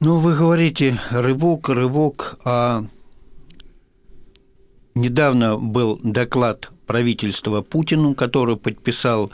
Ну, 0.00 0.18
вы 0.18 0.34
говорите 0.36 1.00
рывок, 1.10 1.68
рывок, 1.68 2.38
а 2.44 2.84
недавно 4.94 5.56
был 5.56 5.98
доклад 6.02 6.70
правительства 6.86 7.62
Путину, 7.62 8.14
который 8.14 8.56
подписал 8.56 9.30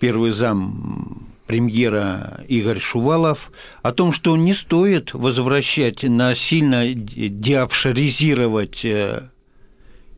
первый 0.00 0.32
зам 0.32 1.31
премьера 1.52 2.42
Игорь 2.48 2.78
Шувалов 2.78 3.52
о 3.82 3.92
том, 3.92 4.12
что 4.12 4.34
не 4.38 4.54
стоит 4.54 5.12
возвращать 5.12 6.02
насильно 6.02 6.94
деофшоризировать 6.94 8.86
э, 8.86 9.28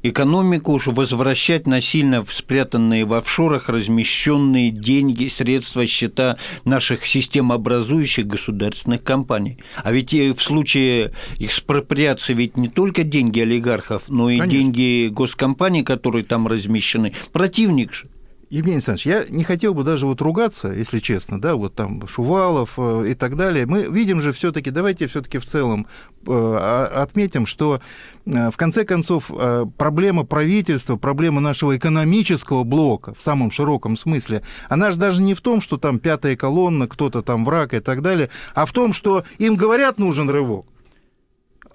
экономику, 0.05 0.81
возвращать 0.87 1.67
насильно 1.67 2.25
в 2.25 2.33
спрятанные 2.33 3.05
в 3.05 3.15
офшорах 3.15 3.69
размещенные 3.69 4.71
деньги, 4.71 5.27
средства, 5.27 5.85
счета 5.89 6.39
наших 6.65 7.05
системообразующих 7.05 8.29
государственных 8.29 9.03
компаний. 9.03 9.59
А 9.83 9.91
ведь 9.91 10.13
в 10.13 10.39
случае 10.39 11.15
экспроприации 11.41 12.35
ведь 12.35 12.57
не 12.57 12.69
только 12.69 13.03
деньги 13.03 13.41
олигархов, 13.41 14.05
но 14.07 14.31
и 14.31 14.39
Конечно. 14.39 14.57
деньги 14.57 15.09
госкомпаний, 15.09 15.83
которые 15.83 16.23
там 16.25 16.47
размещены. 16.47 17.13
Противник 17.33 17.93
же. 17.93 18.09
Евгений 18.55 18.77
Александрович, 18.77 19.07
я 19.07 19.25
не 19.29 19.43
хотел 19.43 19.75
бы 19.75 19.83
даже 19.83 20.07
вот 20.07 20.21
ругаться, 20.23 20.69
если 20.69 21.01
честно, 21.01 21.41
да, 21.41 21.57
вот 21.57 21.75
там 21.75 22.07
Шувалов 22.07 22.75
э, 22.77 23.09
и 23.11 23.15
так 23.15 23.37
далее. 23.37 23.67
Мы 23.67 23.83
видим 23.91 24.21
же 24.21 24.31
все-таки, 24.31 24.71
давайте 24.71 25.09
все-таки 25.09 25.39
в 25.39 25.45
целом 25.45 25.89
э, 26.25 26.89
отметим, 26.95 27.47
что 27.47 27.81
э, 28.27 28.51
в 28.53 28.57
конце 28.57 28.85
концов 28.85 29.31
проблема 29.77 30.25
правительства, 30.25 30.97
проблема 30.97 31.41
нашего 31.41 31.77
экономического 31.77 32.63
блока 32.63 33.13
в 33.13 33.21
самом 33.21 33.51
широком 33.51 33.97
смысле, 33.97 34.43
она 34.69 34.93
же 34.93 34.99
даже 34.99 35.21
не 35.21 35.35
в 35.35 35.41
том, 35.41 35.61
что 35.61 35.77
там 35.77 35.99
пятая 35.99 36.37
колонна, 36.37 36.87
кто-то 36.87 37.23
там 37.23 37.45
враг 37.45 37.75
и 37.75 37.81
так 37.81 38.03
далее, 38.03 38.31
а 38.55 38.67
в 38.67 38.73
том, 38.73 38.93
что 38.93 39.25
им 39.39 39.57
говорят 39.57 39.99
нужен 39.99 40.31
рывок 40.31 40.67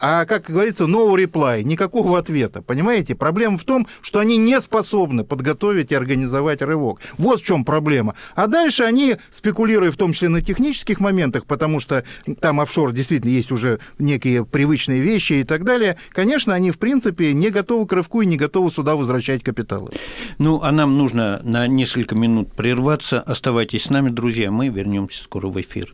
а, 0.01 0.25
как 0.25 0.49
говорится, 0.49 0.85
no 0.85 1.13
reply, 1.15 1.63
никакого 1.63 2.17
ответа. 2.17 2.61
Понимаете? 2.61 3.15
Проблема 3.15 3.57
в 3.57 3.63
том, 3.63 3.87
что 4.01 4.19
они 4.19 4.37
не 4.37 4.59
способны 4.61 5.23
подготовить 5.23 5.91
и 5.91 5.95
организовать 5.95 6.61
рывок. 6.61 6.99
Вот 7.17 7.41
в 7.41 7.45
чем 7.45 7.65
проблема. 7.65 8.15
А 8.35 8.47
дальше 8.47 8.83
они, 8.83 9.17
спекулируя 9.31 9.91
в 9.91 9.97
том 9.97 10.13
числе 10.13 10.29
на 10.29 10.41
технических 10.41 10.99
моментах, 10.99 11.45
потому 11.45 11.79
что 11.79 12.03
там 12.39 12.59
офшор 12.59 12.91
действительно 12.91 13.31
есть 13.31 13.51
уже 13.51 13.79
некие 13.97 14.45
привычные 14.45 15.01
вещи 15.01 15.33
и 15.33 15.43
так 15.43 15.63
далее, 15.63 15.97
конечно, 16.11 16.53
они, 16.53 16.71
в 16.71 16.79
принципе, 16.79 17.33
не 17.33 17.49
готовы 17.49 17.87
к 17.87 17.93
рывку 17.93 18.21
и 18.21 18.25
не 18.25 18.37
готовы 18.37 18.71
сюда 18.71 18.95
возвращать 18.95 19.43
капиталы. 19.43 19.91
Ну, 20.37 20.61
а 20.61 20.71
нам 20.71 20.97
нужно 20.97 21.41
на 21.43 21.67
несколько 21.67 22.15
минут 22.15 22.51
прерваться. 22.53 23.19
Оставайтесь 23.19 23.83
с 23.83 23.89
нами, 23.89 24.09
друзья, 24.09 24.51
мы 24.51 24.69
вернемся 24.69 25.23
скоро 25.23 25.47
в 25.47 25.59
эфир. 25.59 25.93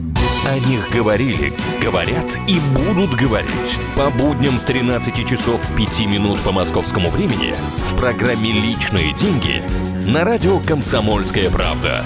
О 0.43 0.57
них 0.57 0.89
говорили, 0.89 1.53
говорят 1.79 2.25
и 2.47 2.59
будут 2.73 3.11
говорить. 3.11 3.77
По 3.95 4.09
будням 4.09 4.57
с 4.57 4.63
13 4.63 5.27
часов 5.27 5.61
5 5.77 6.05
минут 6.07 6.39
по 6.39 6.51
московскому 6.51 7.11
времени 7.11 7.53
в 7.85 7.95
программе 7.95 8.51
«Личные 8.51 9.13
деньги» 9.13 9.61
на 10.09 10.23
радио 10.23 10.59
«Комсомольская 10.59 11.51
правда». 11.51 12.03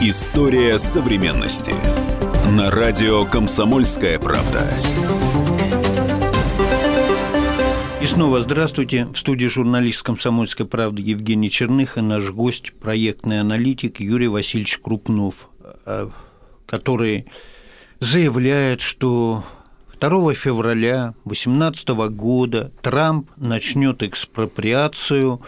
История 0.00 0.76
современности. 0.80 1.74
На 2.50 2.72
радио 2.72 3.24
«Комсомольская 3.24 4.18
правда». 4.18 4.66
Снова 8.10 8.40
здравствуйте. 8.40 9.04
В 9.04 9.16
студии 9.16 9.46
журналист 9.46 10.02
«Комсомольской 10.02 10.66
правды» 10.66 11.00
Евгений 11.00 11.48
Черных 11.48 11.96
и 11.96 12.00
наш 12.00 12.32
гость, 12.32 12.72
проектный 12.72 13.40
аналитик 13.40 14.00
Юрий 14.00 14.26
Васильевич 14.26 14.78
Крупнов, 14.78 15.48
э, 15.86 16.10
который 16.66 17.26
заявляет, 18.00 18.80
что 18.80 19.44
2 20.00 20.34
февраля 20.34 21.14
2018 21.24 21.88
года 22.10 22.72
Трамп 22.82 23.30
начнет 23.36 24.02
экспроприацию 24.02 25.40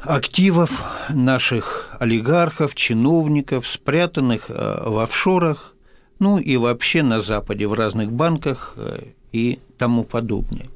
активов 0.00 0.82
наших 1.10 1.94
олигархов, 2.00 2.74
чиновников, 2.74 3.66
спрятанных 3.66 4.46
э, 4.48 4.84
в 4.86 4.98
офшорах, 4.98 5.74
ну 6.18 6.38
и 6.38 6.56
вообще 6.56 7.02
на 7.02 7.20
Западе 7.20 7.66
в 7.66 7.74
разных 7.74 8.10
банках 8.10 8.72
э, 8.78 9.08
и 9.32 9.58
тому 9.78 10.04
подобное. 10.04 10.68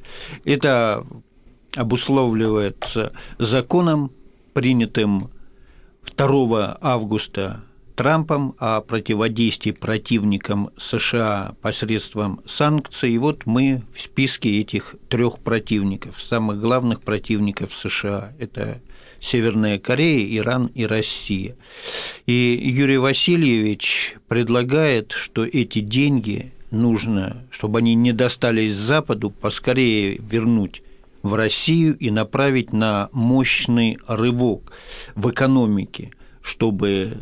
Это 0.44 1.06
обусловливается 1.74 3.12
законом, 3.38 4.10
принятым 4.54 5.30
2 6.16 6.78
августа 6.80 7.62
Трампом 7.96 8.54
о 8.58 8.82
противодействии 8.82 9.70
противникам 9.70 10.68
США 10.76 11.54
посредством 11.62 12.42
санкций. 12.44 13.12
И 13.12 13.18
вот 13.18 13.46
мы 13.46 13.82
в 13.94 14.00
списке 14.02 14.60
этих 14.60 14.96
трех 15.08 15.38
противников, 15.38 16.20
самых 16.20 16.60
главных 16.60 17.00
противников 17.00 17.72
США. 17.72 18.34
Это 18.38 18.82
Северная 19.18 19.78
Корея, 19.78 20.36
Иран 20.36 20.66
и 20.74 20.84
Россия. 20.84 21.56
И 22.26 22.60
Юрий 22.62 22.98
Васильевич 22.98 24.16
предлагает, 24.28 25.12
что 25.12 25.46
эти 25.46 25.80
деньги 25.80 26.52
нужно, 26.76 27.44
чтобы 27.50 27.78
они 27.78 27.94
не 27.94 28.12
достались 28.12 28.74
Западу, 28.74 29.30
поскорее 29.30 30.18
вернуть 30.18 30.82
в 31.22 31.34
Россию 31.34 31.96
и 31.98 32.10
направить 32.10 32.72
на 32.72 33.08
мощный 33.12 33.98
рывок 34.06 34.72
в 35.14 35.30
экономике, 35.30 36.12
чтобы 36.40 37.18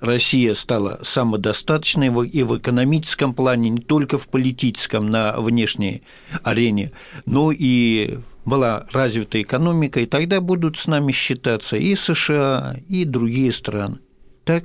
Россия 0.00 0.54
стала 0.54 1.00
самодостаточной 1.02 2.08
и 2.28 2.42
в 2.42 2.58
экономическом 2.58 3.34
плане, 3.34 3.70
не 3.70 3.82
только 3.82 4.18
в 4.18 4.28
политическом 4.28 5.06
на 5.06 5.38
внешней 5.38 6.02
арене, 6.42 6.92
но 7.24 7.52
и 7.52 8.18
была 8.44 8.86
развита 8.92 9.40
экономика, 9.42 10.00
и 10.00 10.06
тогда 10.06 10.40
будут 10.40 10.76
с 10.76 10.86
нами 10.86 11.12
считаться 11.12 11.76
и 11.76 11.94
США, 11.94 12.76
и 12.88 13.04
другие 13.04 13.52
страны. 13.52 13.98
Так? 14.44 14.64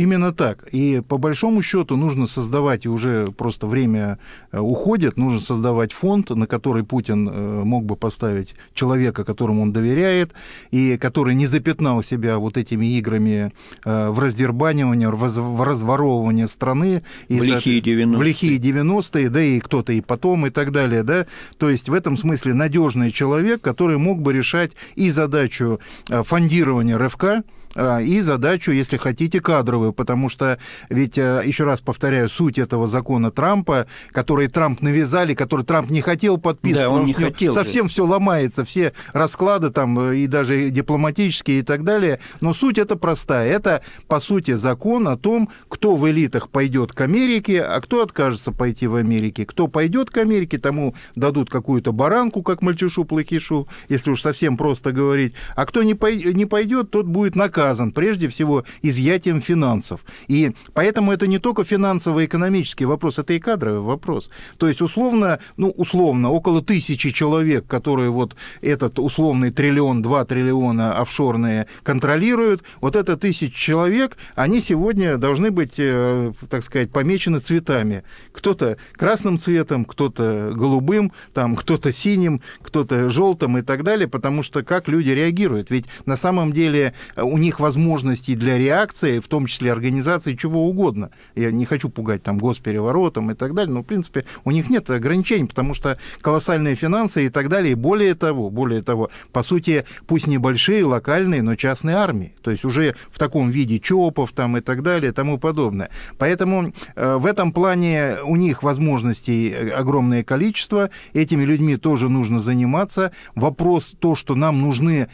Именно 0.00 0.32
так. 0.32 0.66
И 0.72 1.02
по 1.06 1.18
большому 1.18 1.60
счету 1.60 1.94
нужно 1.94 2.26
создавать, 2.26 2.86
и 2.86 2.88
уже 2.88 3.26
просто 3.36 3.66
время 3.66 4.18
э, 4.50 4.58
уходит, 4.58 5.18
нужно 5.18 5.40
создавать 5.40 5.92
фонд, 5.92 6.30
на 6.30 6.46
который 6.46 6.84
Путин 6.84 7.28
э, 7.28 7.64
мог 7.64 7.84
бы 7.84 7.96
поставить 7.96 8.54
человека, 8.72 9.24
которому 9.24 9.60
он 9.60 9.74
доверяет, 9.74 10.32
и 10.70 10.96
который 10.96 11.34
не 11.34 11.46
запятнал 11.46 12.02
себя 12.02 12.38
вот 12.38 12.56
этими 12.56 12.86
играми 12.96 13.52
э, 13.84 14.08
в 14.08 14.18
раздербанивание, 14.18 15.10
в 15.10 15.62
разворовывание 15.62 16.48
страны. 16.48 17.02
И 17.28 17.38
в 17.38 17.44
лихие 17.44 17.82
90-е. 17.82 18.16
В 18.16 18.22
лихие 18.22 18.58
90-е, 18.58 19.28
да, 19.28 19.42
и 19.42 19.60
кто-то 19.60 19.92
и 19.92 20.00
потом, 20.00 20.46
и 20.46 20.50
так 20.50 20.72
далее, 20.72 21.02
да. 21.02 21.26
То 21.58 21.68
есть 21.68 21.90
в 21.90 21.92
этом 21.92 22.16
смысле 22.16 22.54
надежный 22.54 23.10
человек, 23.10 23.60
который 23.60 23.98
мог 23.98 24.22
бы 24.22 24.32
решать 24.32 24.72
и 24.94 25.10
задачу 25.10 25.78
фондирования 26.08 26.96
РФК, 26.96 27.44
и 27.76 28.20
задачу, 28.20 28.72
если 28.72 28.96
хотите, 28.96 29.40
кадровую, 29.40 29.92
потому 29.92 30.28
что 30.28 30.58
ведь, 30.88 31.18
э, 31.18 31.42
еще 31.44 31.64
раз 31.64 31.80
повторяю, 31.80 32.28
суть 32.28 32.58
этого 32.58 32.88
закона 32.88 33.30
Трампа, 33.30 33.86
который 34.10 34.48
Трамп 34.48 34.80
навязали, 34.80 35.34
который 35.34 35.64
Трамп 35.64 35.88
не 35.90 36.00
хотел 36.00 36.38
подписывать, 36.38 36.88
да, 36.88 36.90
он 36.90 37.04
не 37.04 37.12
хотел 37.12 37.54
совсем 37.54 37.88
все 37.88 38.04
ломается, 38.04 38.64
все 38.64 38.92
расклады 39.12 39.70
там 39.70 39.98
э, 40.00 40.16
и 40.16 40.26
даже 40.26 40.70
дипломатические 40.70 41.60
и 41.60 41.62
так 41.62 41.84
далее, 41.84 42.18
но 42.40 42.54
суть 42.54 42.76
это 42.76 42.96
простая, 42.96 43.48
это 43.48 43.82
по 44.08 44.18
сути 44.18 44.52
закон 44.52 45.06
о 45.06 45.16
том, 45.16 45.48
кто 45.68 45.94
в 45.94 46.10
элитах 46.10 46.48
пойдет 46.48 46.92
к 46.92 47.00
Америке, 47.02 47.62
а 47.62 47.80
кто 47.80 48.02
откажется 48.02 48.50
пойти 48.50 48.88
в 48.88 48.96
Америке, 48.96 49.46
кто 49.46 49.68
пойдет 49.68 50.10
к 50.10 50.16
Америке, 50.16 50.58
тому 50.58 50.96
дадут 51.14 51.50
какую-то 51.50 51.92
баранку, 51.92 52.42
как 52.42 52.62
мальчушу 52.62 53.04
плохишу, 53.04 53.68
если 53.88 54.10
уж 54.10 54.22
совсем 54.22 54.56
просто 54.56 54.90
говорить, 54.90 55.34
а 55.54 55.66
кто 55.66 55.84
не 55.84 55.94
пойдет, 55.94 56.90
тот 56.90 57.06
будет 57.06 57.36
наказан 57.36 57.59
наказан 57.60 57.92
прежде 57.92 58.28
всего 58.28 58.64
изъятием 58.82 59.40
финансов. 59.40 60.04
И 60.28 60.52
поэтому 60.72 61.12
это 61.12 61.26
не 61.26 61.38
только 61.38 61.64
финансово-экономический 61.64 62.86
вопрос, 62.86 63.18
это 63.18 63.34
и 63.34 63.38
кадровый 63.38 63.80
вопрос. 63.80 64.30
То 64.56 64.68
есть 64.68 64.80
условно, 64.80 65.38
ну 65.56 65.70
условно, 65.70 66.30
около 66.30 66.62
тысячи 66.62 67.10
человек, 67.10 67.66
которые 67.66 68.10
вот 68.10 68.34
этот 68.62 68.98
условный 68.98 69.50
триллион, 69.50 70.02
два 70.02 70.24
триллиона 70.24 70.98
офшорные 70.98 71.66
контролируют, 71.82 72.62
вот 72.80 72.96
это 72.96 73.16
тысяч 73.16 73.54
человек, 73.54 74.16
они 74.34 74.60
сегодня 74.60 75.18
должны 75.18 75.50
быть, 75.50 75.74
э, 75.78 76.32
так 76.48 76.62
сказать, 76.62 76.90
помечены 76.90 77.40
цветами. 77.40 78.04
Кто-то 78.32 78.76
красным 78.92 79.38
цветом, 79.38 79.84
кто-то 79.84 80.52
голубым, 80.54 81.12
там, 81.34 81.56
кто-то 81.56 81.92
синим, 81.92 82.40
кто-то 82.62 83.10
желтым 83.10 83.58
и 83.58 83.62
так 83.62 83.82
далее, 83.82 84.08
потому 84.08 84.42
что 84.42 84.62
как 84.62 84.88
люди 84.88 85.10
реагируют. 85.10 85.70
Ведь 85.70 85.86
на 86.06 86.16
самом 86.16 86.52
деле 86.52 86.94
у 87.16 87.36
них 87.38 87.49
них 87.50 87.58
возможностей 87.58 88.36
для 88.36 88.56
реакции, 88.56 89.18
в 89.18 89.26
том 89.26 89.46
числе 89.46 89.72
организаций, 89.72 90.36
чего 90.36 90.68
угодно. 90.68 91.10
Я 91.34 91.50
не 91.50 91.64
хочу 91.64 91.88
пугать 91.88 92.22
там 92.22 92.38
госпереворотом 92.38 93.32
и 93.32 93.34
так 93.34 93.54
далее, 93.54 93.74
но, 93.74 93.80
в 93.80 93.86
принципе, 93.86 94.24
у 94.44 94.52
них 94.52 94.70
нет 94.70 94.88
ограничений, 94.88 95.48
потому 95.48 95.74
что 95.74 95.98
колоссальные 96.20 96.76
финансы 96.76 97.26
и 97.26 97.28
так 97.28 97.48
далее. 97.48 97.72
И 97.72 97.74
более 97.74 98.14
того, 98.14 98.50
более 98.50 98.84
того, 98.84 99.10
по 99.32 99.42
сути, 99.42 99.84
пусть 100.06 100.28
небольшие, 100.28 100.84
локальные, 100.84 101.42
но 101.42 101.56
частные 101.56 101.96
армии. 101.96 102.34
То 102.40 102.52
есть 102.52 102.64
уже 102.64 102.94
в 103.10 103.18
таком 103.18 103.50
виде 103.50 103.80
ЧОПов 103.80 104.30
там 104.30 104.56
и 104.56 104.60
так 104.60 104.84
далее 104.84 105.10
и 105.10 105.12
тому 105.12 105.36
подобное. 105.36 105.90
Поэтому 106.18 106.72
э, 106.94 107.16
в 107.16 107.26
этом 107.26 107.50
плане 107.50 108.18
у 108.22 108.36
них 108.36 108.62
возможностей 108.62 109.52
огромное 109.76 110.22
количество. 110.22 110.90
Этими 111.14 111.42
людьми 111.44 111.76
тоже 111.76 112.08
нужно 112.08 112.38
заниматься. 112.38 113.10
Вопрос 113.34 113.96
то, 113.98 114.14
что 114.14 114.36
нам 114.36 114.60
нужны 114.60 115.08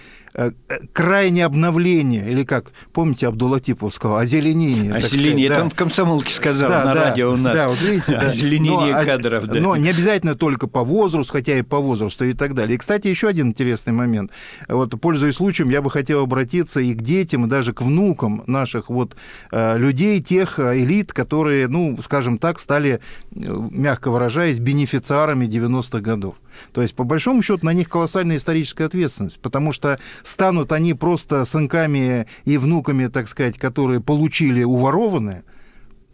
крайнее 0.93 1.47
обновление, 1.47 2.31
или 2.31 2.45
как, 2.45 2.73
помните 2.93 3.27
Абдулатиповского, 3.27 4.21
озеленение. 4.21 4.93
Озеленение, 4.93 5.49
сказать, 5.49 5.59
там 5.59 5.69
да. 5.69 5.75
в 5.75 5.79
комсомолке 5.79 6.33
сказал 6.33 6.71
да, 6.71 6.85
на 6.85 6.95
да, 6.95 7.05
радио 7.05 7.33
у 7.33 7.37
нас. 7.37 7.55
Да, 7.55 7.69
вот 7.69 7.81
видите, 7.81 8.13
да. 8.13 8.21
Озеленение 8.21 8.97
но, 8.97 9.05
кадров, 9.05 9.47
да. 9.47 9.61
Но 9.61 9.77
не 9.77 9.89
обязательно 9.89 10.35
только 10.35 10.67
по 10.67 10.85
возрасту, 10.85 11.33
хотя 11.33 11.59
и 11.59 11.63
по 11.63 11.79
возрасту 11.79 12.27
и 12.27 12.35
так 12.35 12.55
далее. 12.55 12.75
И, 12.75 12.79
кстати, 12.79 13.09
еще 13.09 13.29
один 13.29 13.49
интересный 13.49 13.93
момент. 13.93 14.31
Вот, 14.69 15.01
пользуясь 15.01 15.37
случаем, 15.37 15.71
я 15.71 15.81
бы 15.81 15.91
хотел 15.91 16.23
обратиться 16.23 16.81
и 16.81 16.93
к 16.93 17.01
детям, 17.01 17.47
и 17.47 17.49
даже 17.49 17.73
к 17.73 17.81
внукам 17.81 18.45
наших 18.47 18.91
вот 18.91 19.17
э, 19.53 19.79
людей, 19.79 20.21
тех 20.21 20.59
э, 20.59 20.81
элит, 20.81 21.13
которые, 21.13 21.67
ну, 21.69 21.97
скажем 22.03 22.37
так, 22.37 22.59
стали, 22.59 23.01
мягко 23.31 24.11
выражаясь, 24.11 24.59
бенефициарами 24.59 25.47
90-х 25.47 26.01
годов. 26.01 26.35
То 26.73 26.83
есть, 26.83 26.95
по 26.95 27.05
большому 27.05 27.43
счету, 27.43 27.65
на 27.65 27.73
них 27.73 27.89
колоссальная 27.89 28.37
историческая 28.37 28.85
ответственность, 28.85 29.41
потому 29.41 29.73
что 29.73 29.99
станут 30.23 30.73
они 30.73 30.95
просто 30.95 31.45
сынками 31.45 32.27
и 32.45 32.59
внуками, 32.59 33.07
так 33.07 33.29
сказать, 33.29 33.59
которые 33.59 34.01
получили 34.01 34.63
уворованное– 34.63 35.45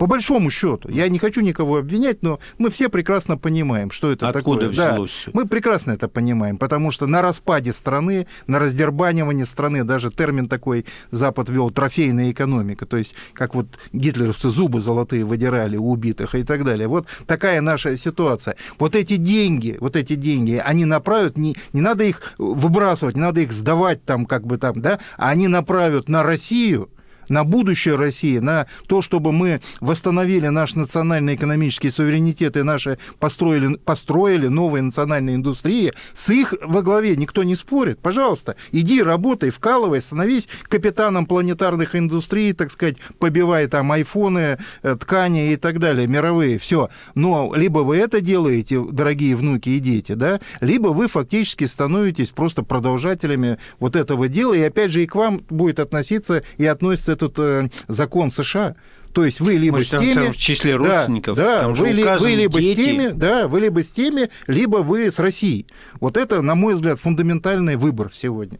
по 0.03 0.09
большому 0.09 0.51
счету, 0.51 0.89
я 0.91 1.09
не 1.09 1.21
хочу 1.21 1.43
никого 1.43 1.77
обвинять, 1.77 2.25
но 2.25 2.41
мы 2.59 2.71
все 2.71 2.89
прекрасно 2.89 3.39
понимаем, 3.39 3.93
что 3.93 4.11
это 4.11 4.31
Откуда 4.31 4.69
такое. 4.69 4.75
Да, 4.75 4.99
мы 5.33 5.47
прекрасно 5.47 5.93
это 5.93 6.09
понимаем, 6.09 6.59
потому 6.59 6.91
что 6.91 7.07
на 7.07 7.23
распаде 7.23 7.73
страны, 7.73 8.27
на 8.49 8.59
раздербанивании 8.59 9.45
страны, 9.45 9.85
даже 9.85 10.11
термин 10.11 10.49
такой 10.49 10.87
Запад 11.13 11.49
вел 11.49 11.71
трофейная 11.71 12.33
экономика, 12.33 12.85
то 12.85 12.97
есть 12.97 13.15
как 13.33 13.55
вот 13.55 13.69
гитлеровцы 13.93 14.51
зубы 14.51 14.81
золотые 14.81 15.25
выдирали 15.25 15.77
у 15.77 15.93
убитых 15.93 16.35
и 16.35 16.43
так 16.43 16.65
далее. 16.65 16.89
Вот 16.89 17.07
такая 17.29 17.61
наша 17.61 17.97
ситуация. 17.97 18.57
Вот 18.81 18.97
эти 18.97 19.15
деньги, 19.15 19.77
вот 19.79 19.95
эти 19.95 20.17
деньги, 20.17 20.61
они 20.65 20.85
направят, 20.85 21.37
не, 21.37 21.57
не 21.73 21.81
надо 21.81 22.03
их 22.03 22.35
выбрасывать, 22.39 23.15
не 23.15 23.23
надо 23.23 23.41
их 23.43 23.53
сдавать 23.53 24.05
там 24.05 24.27
как 24.27 24.49
бы 24.49 24.59
там, 24.59 24.83
да, 24.83 24.99
а 25.17 25.29
они 25.29 25.47
направят 25.47 26.09
на 26.09 26.25
Россию, 26.25 26.91
на 27.33 27.45
будущее 27.45 27.97
России, 27.97 28.39
на 28.39 28.67
то, 28.87 29.01
чтобы 29.01 29.33
мы 29.33 29.61
восстановили 29.81 30.49
наш 30.49 30.75
национальный 30.75 31.35
экономический 31.35 31.91
суверенитет 31.91 32.57
и 32.57 32.63
наши 32.63 32.99
построили, 33.19 33.77
построили 33.77 34.49
новые 34.49 34.83
национальные 34.83 35.37
индустрии, 35.37 35.93
с 36.13 36.29
их 36.29 36.55
во 36.63 36.83
главе 36.83 37.17
никто 37.17 37.43
не 37.43 37.57
спорит. 37.57 37.99
Пожалуйста, 38.01 38.57
иди, 38.71 39.03
работай, 39.03 39.51
вкалывай, 39.51 40.03
становись 40.03 40.47
капитаном 40.69 41.25
планетарных 41.25 41.97
индустрий, 41.97 42.53
так 42.53 42.71
сказать, 42.71 42.97
побивай 43.19 43.67
там 43.67 43.91
айфоны, 43.93 44.59
э, 44.83 44.97
ткани 45.01 45.53
и 45.53 45.57
так 45.57 45.79
далее, 45.79 46.07
мировые, 46.07 46.59
все. 46.59 46.91
Но 47.15 47.55
либо 47.57 47.79
вы 47.79 47.97
это 47.97 48.21
делаете, 48.21 48.85
дорогие 48.93 49.37
внуки 49.37 49.71
и 49.71 49.79
дети, 49.79 50.13
да, 50.13 50.41
либо 50.61 50.89
вы 50.89 51.09
фактически 51.09 51.65
становитесь 51.65 52.31
просто 52.31 52.63
продолжателями 52.63 53.59
вот 53.79 53.97
этого 53.97 54.29
дела, 54.29 54.53
и 54.53 54.61
опять 54.63 54.93
же 54.93 55.03
и 55.03 55.07
к 55.07 55.15
вам 55.15 55.41
будет 55.49 55.81
относиться 55.81 56.43
и 56.59 56.67
относится 56.67 57.22
этот 57.23 57.39
э, 57.39 57.69
закон 57.89 58.31
США. 58.31 58.77
То 59.13 59.25
есть 59.25 59.41
вы 59.41 59.55
либо 59.55 59.77
Может, 59.79 59.93
с 59.93 59.99
теми... 59.99 60.29
В 60.29 60.37
числе 60.37 60.75
родственников. 60.75 61.37
Да, 61.37 61.63
да 61.63 61.69
вы, 61.69 61.89
ли, 61.89 62.03
вы 62.03 62.31
либо 62.31 62.61
дети. 62.61 62.81
с 62.81 62.85
теми, 62.85 63.09
да, 63.11 63.47
вы 63.47 63.61
либо 63.61 63.83
с 63.83 63.91
теми, 63.91 64.31
либо 64.47 64.79
вы 64.79 65.11
с 65.11 65.19
Россией. 65.19 65.67
Вот 66.01 66.17
это, 66.17 66.41
на 66.41 66.55
мой 66.55 66.75
взгляд, 66.75 66.99
фундаментальный 66.99 67.77
выбор 67.77 68.11
сегодня. 68.13 68.59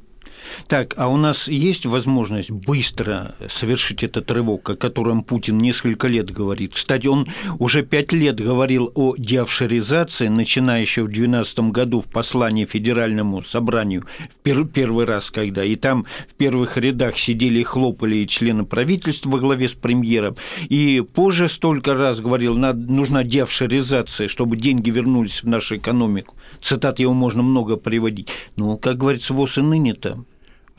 Так, 0.69 0.95
а 0.97 1.09
у 1.09 1.17
нас 1.17 1.49
есть 1.49 1.87
возможность 1.87 2.51
быстро 2.51 3.35
совершить 3.49 4.03
этот 4.03 4.31
рывок, 4.31 4.71
о 4.71 4.77
котором 4.77 5.23
Путин 5.23 5.59
несколько 5.59 6.09
лет 6.09 6.31
говорит? 6.31 6.75
Кстати, 6.75 7.07
он 7.07 7.29
уже 7.59 7.83
пять 7.83 8.13
лет 8.13 8.37
говорил 8.37 8.91
о 8.95 9.15
деофшеризации, 9.17 10.29
начиная 10.29 10.81
еще 10.81 11.03
в 11.03 11.07
2012 11.07 11.59
году 11.71 12.01
в 12.01 12.07
послании 12.07 12.65
Федеральному 12.65 13.43
собранию, 13.43 14.05
в 14.45 14.65
первый 14.67 15.07
раз, 15.07 15.31
когда, 15.31 15.65
и 15.65 15.77
там 15.77 16.07
в 16.29 16.35
первых 16.35 16.77
рядах 16.77 17.19
сидели 17.19 17.61
и 17.61 17.65
хлопали 17.65 18.25
члены 18.25 18.65
правительства 18.65 19.31
во 19.31 19.39
главе 19.39 19.69
с 19.69 19.75
премьером, 19.75 20.37
и 20.69 21.03
позже 21.15 21.49
столько 21.49 21.95
раз 21.95 22.21
говорил, 22.21 22.57
нужна 22.57 23.25
деофшеризация, 23.25 24.29
чтобы 24.29 24.57
деньги 24.57 24.91
вернулись 24.91 25.43
в 25.43 25.49
нашу 25.49 25.77
экономику. 25.77 26.37
Цитат 26.61 26.99
его 26.99 27.13
можно 27.13 27.43
много 27.43 27.77
приводить. 27.77 28.29
Ну, 28.57 28.77
как 28.79 28.99
говорится, 28.99 29.35
ВОЗ 29.35 29.59
и 29.59 29.63
ныне-то 29.63 30.25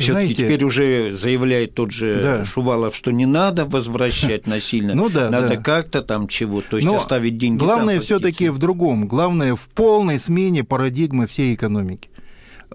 все-таки 0.03 0.35
теперь 0.35 0.63
уже 0.63 1.13
заявляет 1.13 1.73
тот 1.75 1.91
же 1.91 2.19
да. 2.21 2.45
Шувалов, 2.45 2.95
что 2.95 3.11
не 3.11 3.25
надо 3.25 3.65
возвращать 3.65 4.47
насильно, 4.47 4.93
ну, 4.95 5.09
да, 5.09 5.29
надо 5.29 5.49
да. 5.49 5.57
как-то 5.57 6.01
там 6.01 6.27
чего, 6.27 6.61
то 6.61 6.77
есть 6.77 6.87
Но 6.87 6.97
оставить 6.97 7.37
деньги. 7.37 7.59
Главное 7.59 7.99
все-таки 7.99 8.49
в 8.49 8.57
другом, 8.57 9.07
главное 9.07 9.55
в 9.55 9.67
полной 9.69 10.19
смене 10.19 10.63
парадигмы 10.63 11.27
всей 11.27 11.55
экономики. 11.55 12.09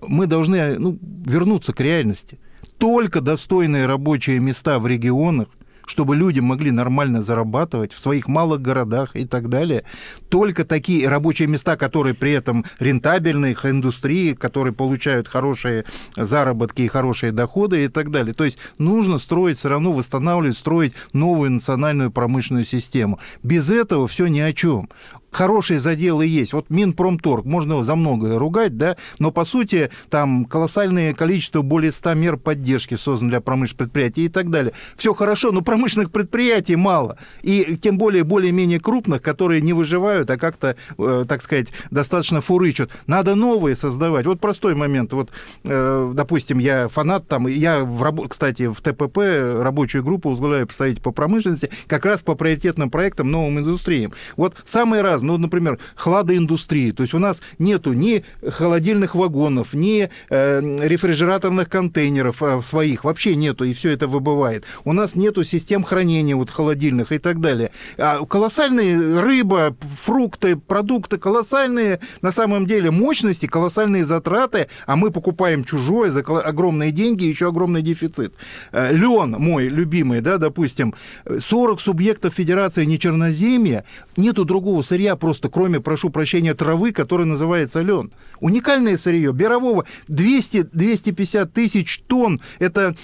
Мы 0.00 0.26
должны 0.26 0.78
ну, 0.78 0.98
вернуться 1.24 1.72
к 1.72 1.80
реальности. 1.80 2.38
Только 2.78 3.20
достойные 3.20 3.86
рабочие 3.86 4.38
места 4.38 4.78
в 4.78 4.86
регионах 4.86 5.48
чтобы 5.88 6.14
люди 6.14 6.40
могли 6.40 6.70
нормально 6.70 7.22
зарабатывать 7.22 7.92
в 7.92 7.98
своих 7.98 8.28
малых 8.28 8.60
городах 8.60 9.16
и 9.16 9.24
так 9.24 9.48
далее. 9.48 9.84
Только 10.28 10.64
такие 10.64 11.08
рабочие 11.08 11.48
места, 11.48 11.76
которые 11.76 12.14
при 12.14 12.32
этом 12.32 12.64
рентабельные, 12.78 13.52
их 13.52 13.64
индустрии, 13.64 14.34
которые 14.34 14.74
получают 14.74 15.28
хорошие 15.28 15.84
заработки 16.16 16.82
и 16.82 16.88
хорошие 16.88 17.32
доходы 17.32 17.84
и 17.84 17.88
так 17.88 18.10
далее. 18.10 18.34
То 18.34 18.44
есть 18.44 18.58
нужно 18.76 19.18
строить 19.18 19.58
все 19.58 19.70
равно, 19.70 19.92
восстанавливать, 19.92 20.56
строить 20.56 20.92
новую 21.12 21.52
национальную 21.52 22.10
промышленную 22.10 22.66
систему. 22.66 23.18
Без 23.42 23.70
этого 23.70 24.06
все 24.06 24.26
ни 24.26 24.40
о 24.40 24.52
чем 24.52 24.88
хорошие 25.30 25.78
заделы 25.78 26.26
есть. 26.26 26.52
Вот 26.52 26.70
Минпромторг, 26.70 27.44
можно 27.44 27.82
за 27.82 27.94
многое 27.94 28.38
ругать, 28.38 28.76
да, 28.76 28.96
но 29.18 29.30
по 29.30 29.44
сути 29.44 29.90
там 30.10 30.44
колоссальное 30.44 31.14
количество, 31.14 31.62
более 31.62 31.92
100 31.92 32.14
мер 32.14 32.36
поддержки 32.36 32.94
создано 32.94 33.30
для 33.30 33.40
промышленных 33.40 33.78
предприятий 33.78 34.24
и 34.26 34.28
так 34.28 34.50
далее. 34.50 34.72
Все 34.96 35.14
хорошо, 35.14 35.52
но 35.52 35.62
промышленных 35.62 36.10
предприятий 36.10 36.76
мало. 36.76 37.18
И 37.42 37.76
тем 37.76 37.98
более 37.98 38.24
более-менее 38.24 38.80
крупных, 38.80 39.22
которые 39.22 39.60
не 39.60 39.72
выживают, 39.72 40.30
а 40.30 40.36
как-то, 40.36 40.76
э, 40.98 41.24
так 41.28 41.42
сказать, 41.42 41.68
достаточно 41.90 42.40
фурычат. 42.40 42.90
Надо 43.06 43.34
новые 43.34 43.74
создавать. 43.74 44.26
Вот 44.26 44.40
простой 44.40 44.74
момент. 44.74 45.12
Вот, 45.12 45.30
э, 45.64 46.12
допустим, 46.14 46.58
я 46.58 46.88
фанат 46.88 47.28
там, 47.28 47.46
я, 47.46 47.80
в, 47.80 48.28
кстати, 48.28 48.66
в 48.66 48.80
ТПП 48.80 49.18
рабочую 49.62 50.04
группу 50.04 50.30
возглавляю 50.30 50.66
представитель 50.66 51.02
по 51.02 51.12
промышленности, 51.12 51.70
как 51.86 52.04
раз 52.06 52.22
по 52.22 52.34
приоритетным 52.34 52.90
проектам, 52.90 53.30
новым 53.30 53.58
индустриям. 53.58 54.12
Вот 54.36 54.54
самые 54.64 55.02
разные 55.02 55.17
ну, 55.22 55.38
например, 55.38 55.78
хладоиндустрии. 55.94 56.92
То 56.92 57.02
есть 57.02 57.14
у 57.14 57.18
нас 57.18 57.42
нету 57.58 57.92
ни 57.92 58.24
холодильных 58.46 59.14
вагонов, 59.14 59.74
ни 59.74 60.10
э, 60.30 60.86
рефрижераторных 60.86 61.68
контейнеров 61.68 62.42
э, 62.42 62.60
своих, 62.62 63.04
вообще 63.04 63.34
нету, 63.36 63.64
и 63.64 63.72
все 63.72 63.90
это 63.90 64.08
выбывает. 64.08 64.64
У 64.84 64.92
нас 64.92 65.14
нету 65.14 65.44
систем 65.44 65.82
хранения 65.82 66.36
вот 66.36 66.50
холодильных 66.50 67.12
и 67.12 67.18
так 67.18 67.40
далее. 67.40 67.70
А 67.96 68.24
колоссальные 68.24 69.20
рыба, 69.20 69.76
фрукты, 70.00 70.56
продукты, 70.56 71.18
колоссальные 71.18 72.00
на 72.22 72.32
самом 72.32 72.66
деле 72.66 72.90
мощности, 72.90 73.46
колоссальные 73.46 74.04
затраты, 74.04 74.68
а 74.86 74.96
мы 74.96 75.10
покупаем 75.10 75.64
чужое 75.64 76.10
за 76.10 76.20
огромные 76.20 76.92
деньги, 76.92 77.24
еще 77.24 77.48
огромный 77.48 77.82
дефицит. 77.82 78.34
Э, 78.72 78.92
Лен 78.92 79.36
мой 79.38 79.68
любимый, 79.68 80.20
да, 80.20 80.38
допустим, 80.38 80.94
40 81.26 81.80
субъектов 81.80 82.34
Федерации 82.34 82.84
нечерноземья, 82.84 83.84
нету 84.16 84.44
другого 84.44 84.82
сырья 84.82 85.07
просто, 85.16 85.48
кроме, 85.48 85.80
прошу 85.80 86.10
прощения, 86.10 86.54
травы, 86.54 86.92
которая 86.92 87.26
называется 87.26 87.80
лен. 87.80 88.12
Уникальное 88.40 88.96
сырье, 88.96 89.32
Берового 89.32 89.84
200-250 90.08 91.46
тысяч 91.46 92.00
тонн, 92.06 92.40
это 92.58 92.94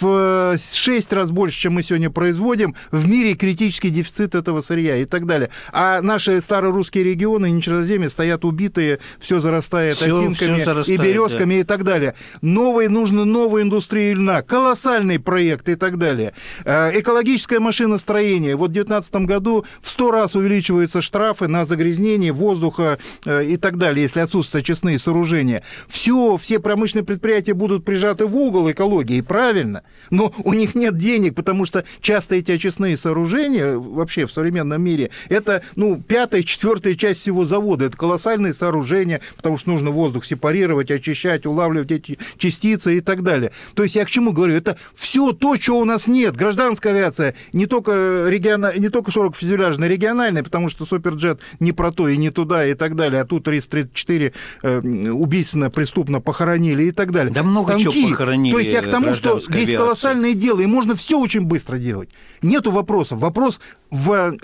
в 0.00 0.56
6 0.58 1.12
раз 1.12 1.30
больше, 1.30 1.58
чем 1.58 1.74
мы 1.74 1.82
сегодня 1.82 2.10
производим. 2.10 2.74
В 2.90 3.08
мире 3.08 3.34
критический 3.34 3.90
дефицит 3.90 4.34
этого 4.34 4.60
сырья 4.60 4.96
и 4.96 5.04
так 5.04 5.26
далее. 5.26 5.50
А 5.72 6.00
наши 6.02 6.40
старорусские 6.40 7.04
регионы, 7.04 7.50
Нечерноземье, 7.50 8.08
стоят 8.08 8.44
убитые, 8.44 8.98
все 9.18 9.40
зарастает 9.40 9.96
все, 9.96 10.06
осинками 10.06 10.56
все 10.56 10.64
зарастает, 10.64 11.00
и 11.00 11.02
березками 11.02 11.54
да. 11.54 11.60
и 11.60 11.64
так 11.64 11.84
далее. 11.84 12.14
Новые, 12.42 12.88
нужны 12.88 13.24
новые 13.24 13.64
индустрии 13.64 14.12
льна, 14.12 14.42
колоссальный 14.42 15.18
проект 15.18 15.68
и 15.68 15.74
так 15.74 15.98
далее. 15.98 16.34
Э, 16.64 16.98
экологическое 16.98 17.60
машиностроение. 17.60 18.56
Вот 18.56 18.70
в 18.70 18.72
2019 18.72 19.14
году 19.26 19.64
в 19.80 19.88
100 19.88 20.10
раз 20.10 20.34
увеличиваются 20.34 21.00
штрафы 21.00 21.45
на 21.48 21.64
загрязнение 21.64 22.32
воздуха 22.32 22.98
э, 23.24 23.44
и 23.44 23.56
так 23.56 23.76
далее, 23.78 24.02
если 24.02 24.20
отсутствуют 24.20 24.64
очистные 24.64 24.98
сооружения. 24.98 25.62
Все, 25.88 26.36
все 26.36 26.58
промышленные 26.58 27.04
предприятия 27.04 27.54
будут 27.54 27.84
прижаты 27.84 28.26
в 28.26 28.36
угол 28.36 28.70
экологии, 28.70 29.20
правильно. 29.20 29.82
Но 30.10 30.32
у 30.44 30.52
них 30.52 30.74
нет 30.74 30.96
денег, 30.96 31.34
потому 31.34 31.64
что 31.64 31.84
часто 32.00 32.36
эти 32.36 32.52
очистные 32.52 32.96
сооружения 32.96 33.76
вообще 33.76 34.26
в 34.26 34.32
современном 34.32 34.82
мире, 34.82 35.10
это, 35.28 35.62
ну, 35.74 36.00
пятая, 36.00 36.42
четвертая 36.42 36.94
часть 36.94 37.20
всего 37.20 37.44
завода. 37.44 37.86
Это 37.86 37.96
колоссальные 37.96 38.52
сооружения, 38.52 39.20
потому 39.36 39.56
что 39.56 39.70
нужно 39.70 39.90
воздух 39.90 40.24
сепарировать, 40.24 40.90
очищать, 40.90 41.46
улавливать 41.46 41.90
эти 41.90 42.18
частицы 42.38 42.98
и 42.98 43.00
так 43.00 43.22
далее. 43.22 43.52
То 43.74 43.82
есть 43.82 43.96
я 43.96 44.04
к 44.04 44.10
чему 44.10 44.32
говорю? 44.32 44.54
Это 44.54 44.76
все 44.94 45.32
то, 45.32 45.56
чего 45.56 45.80
у 45.80 45.84
нас 45.84 46.06
нет. 46.06 46.36
Гражданская 46.36 46.92
авиация 46.92 47.34
не 47.52 47.66
только, 47.66 48.26
региона... 48.28 48.72
не 48.76 48.88
только 48.88 49.10
широкофюзеляжная, 49.10 49.88
региональная, 49.88 50.42
потому 50.42 50.68
что 50.68 50.86
Суперджет 50.86 51.35
не 51.60 51.72
про 51.72 51.90
то 51.90 52.08
и 52.08 52.16
не 52.16 52.30
туда 52.30 52.66
и 52.66 52.74
так 52.74 52.96
далее, 52.96 53.20
а 53.22 53.24
тут 53.24 53.48
РИС-34 53.48 54.32
э, 54.62 54.78
убийственно, 55.10 55.70
преступно 55.70 56.20
похоронили 56.20 56.84
и 56.84 56.90
так 56.90 57.12
далее. 57.12 57.32
Да 57.32 57.42
много 57.42 57.78
Станки. 57.78 57.84
чего 57.84 58.08
похоронили. 58.10 58.52
То 58.52 58.58
есть 58.58 58.72
я 58.72 58.82
к 58.82 58.90
тому, 58.90 59.14
что 59.14 59.40
здесь 59.40 59.68
авиации. 59.68 59.76
колоссальное 59.76 60.34
дело, 60.34 60.60
и 60.60 60.66
можно 60.66 60.94
все 60.96 61.18
очень 61.18 61.42
быстро 61.42 61.78
делать. 61.78 62.10
Нету 62.42 62.70
вопросов. 62.70 63.18
Вопрос 63.18 63.60
в 63.90 64.36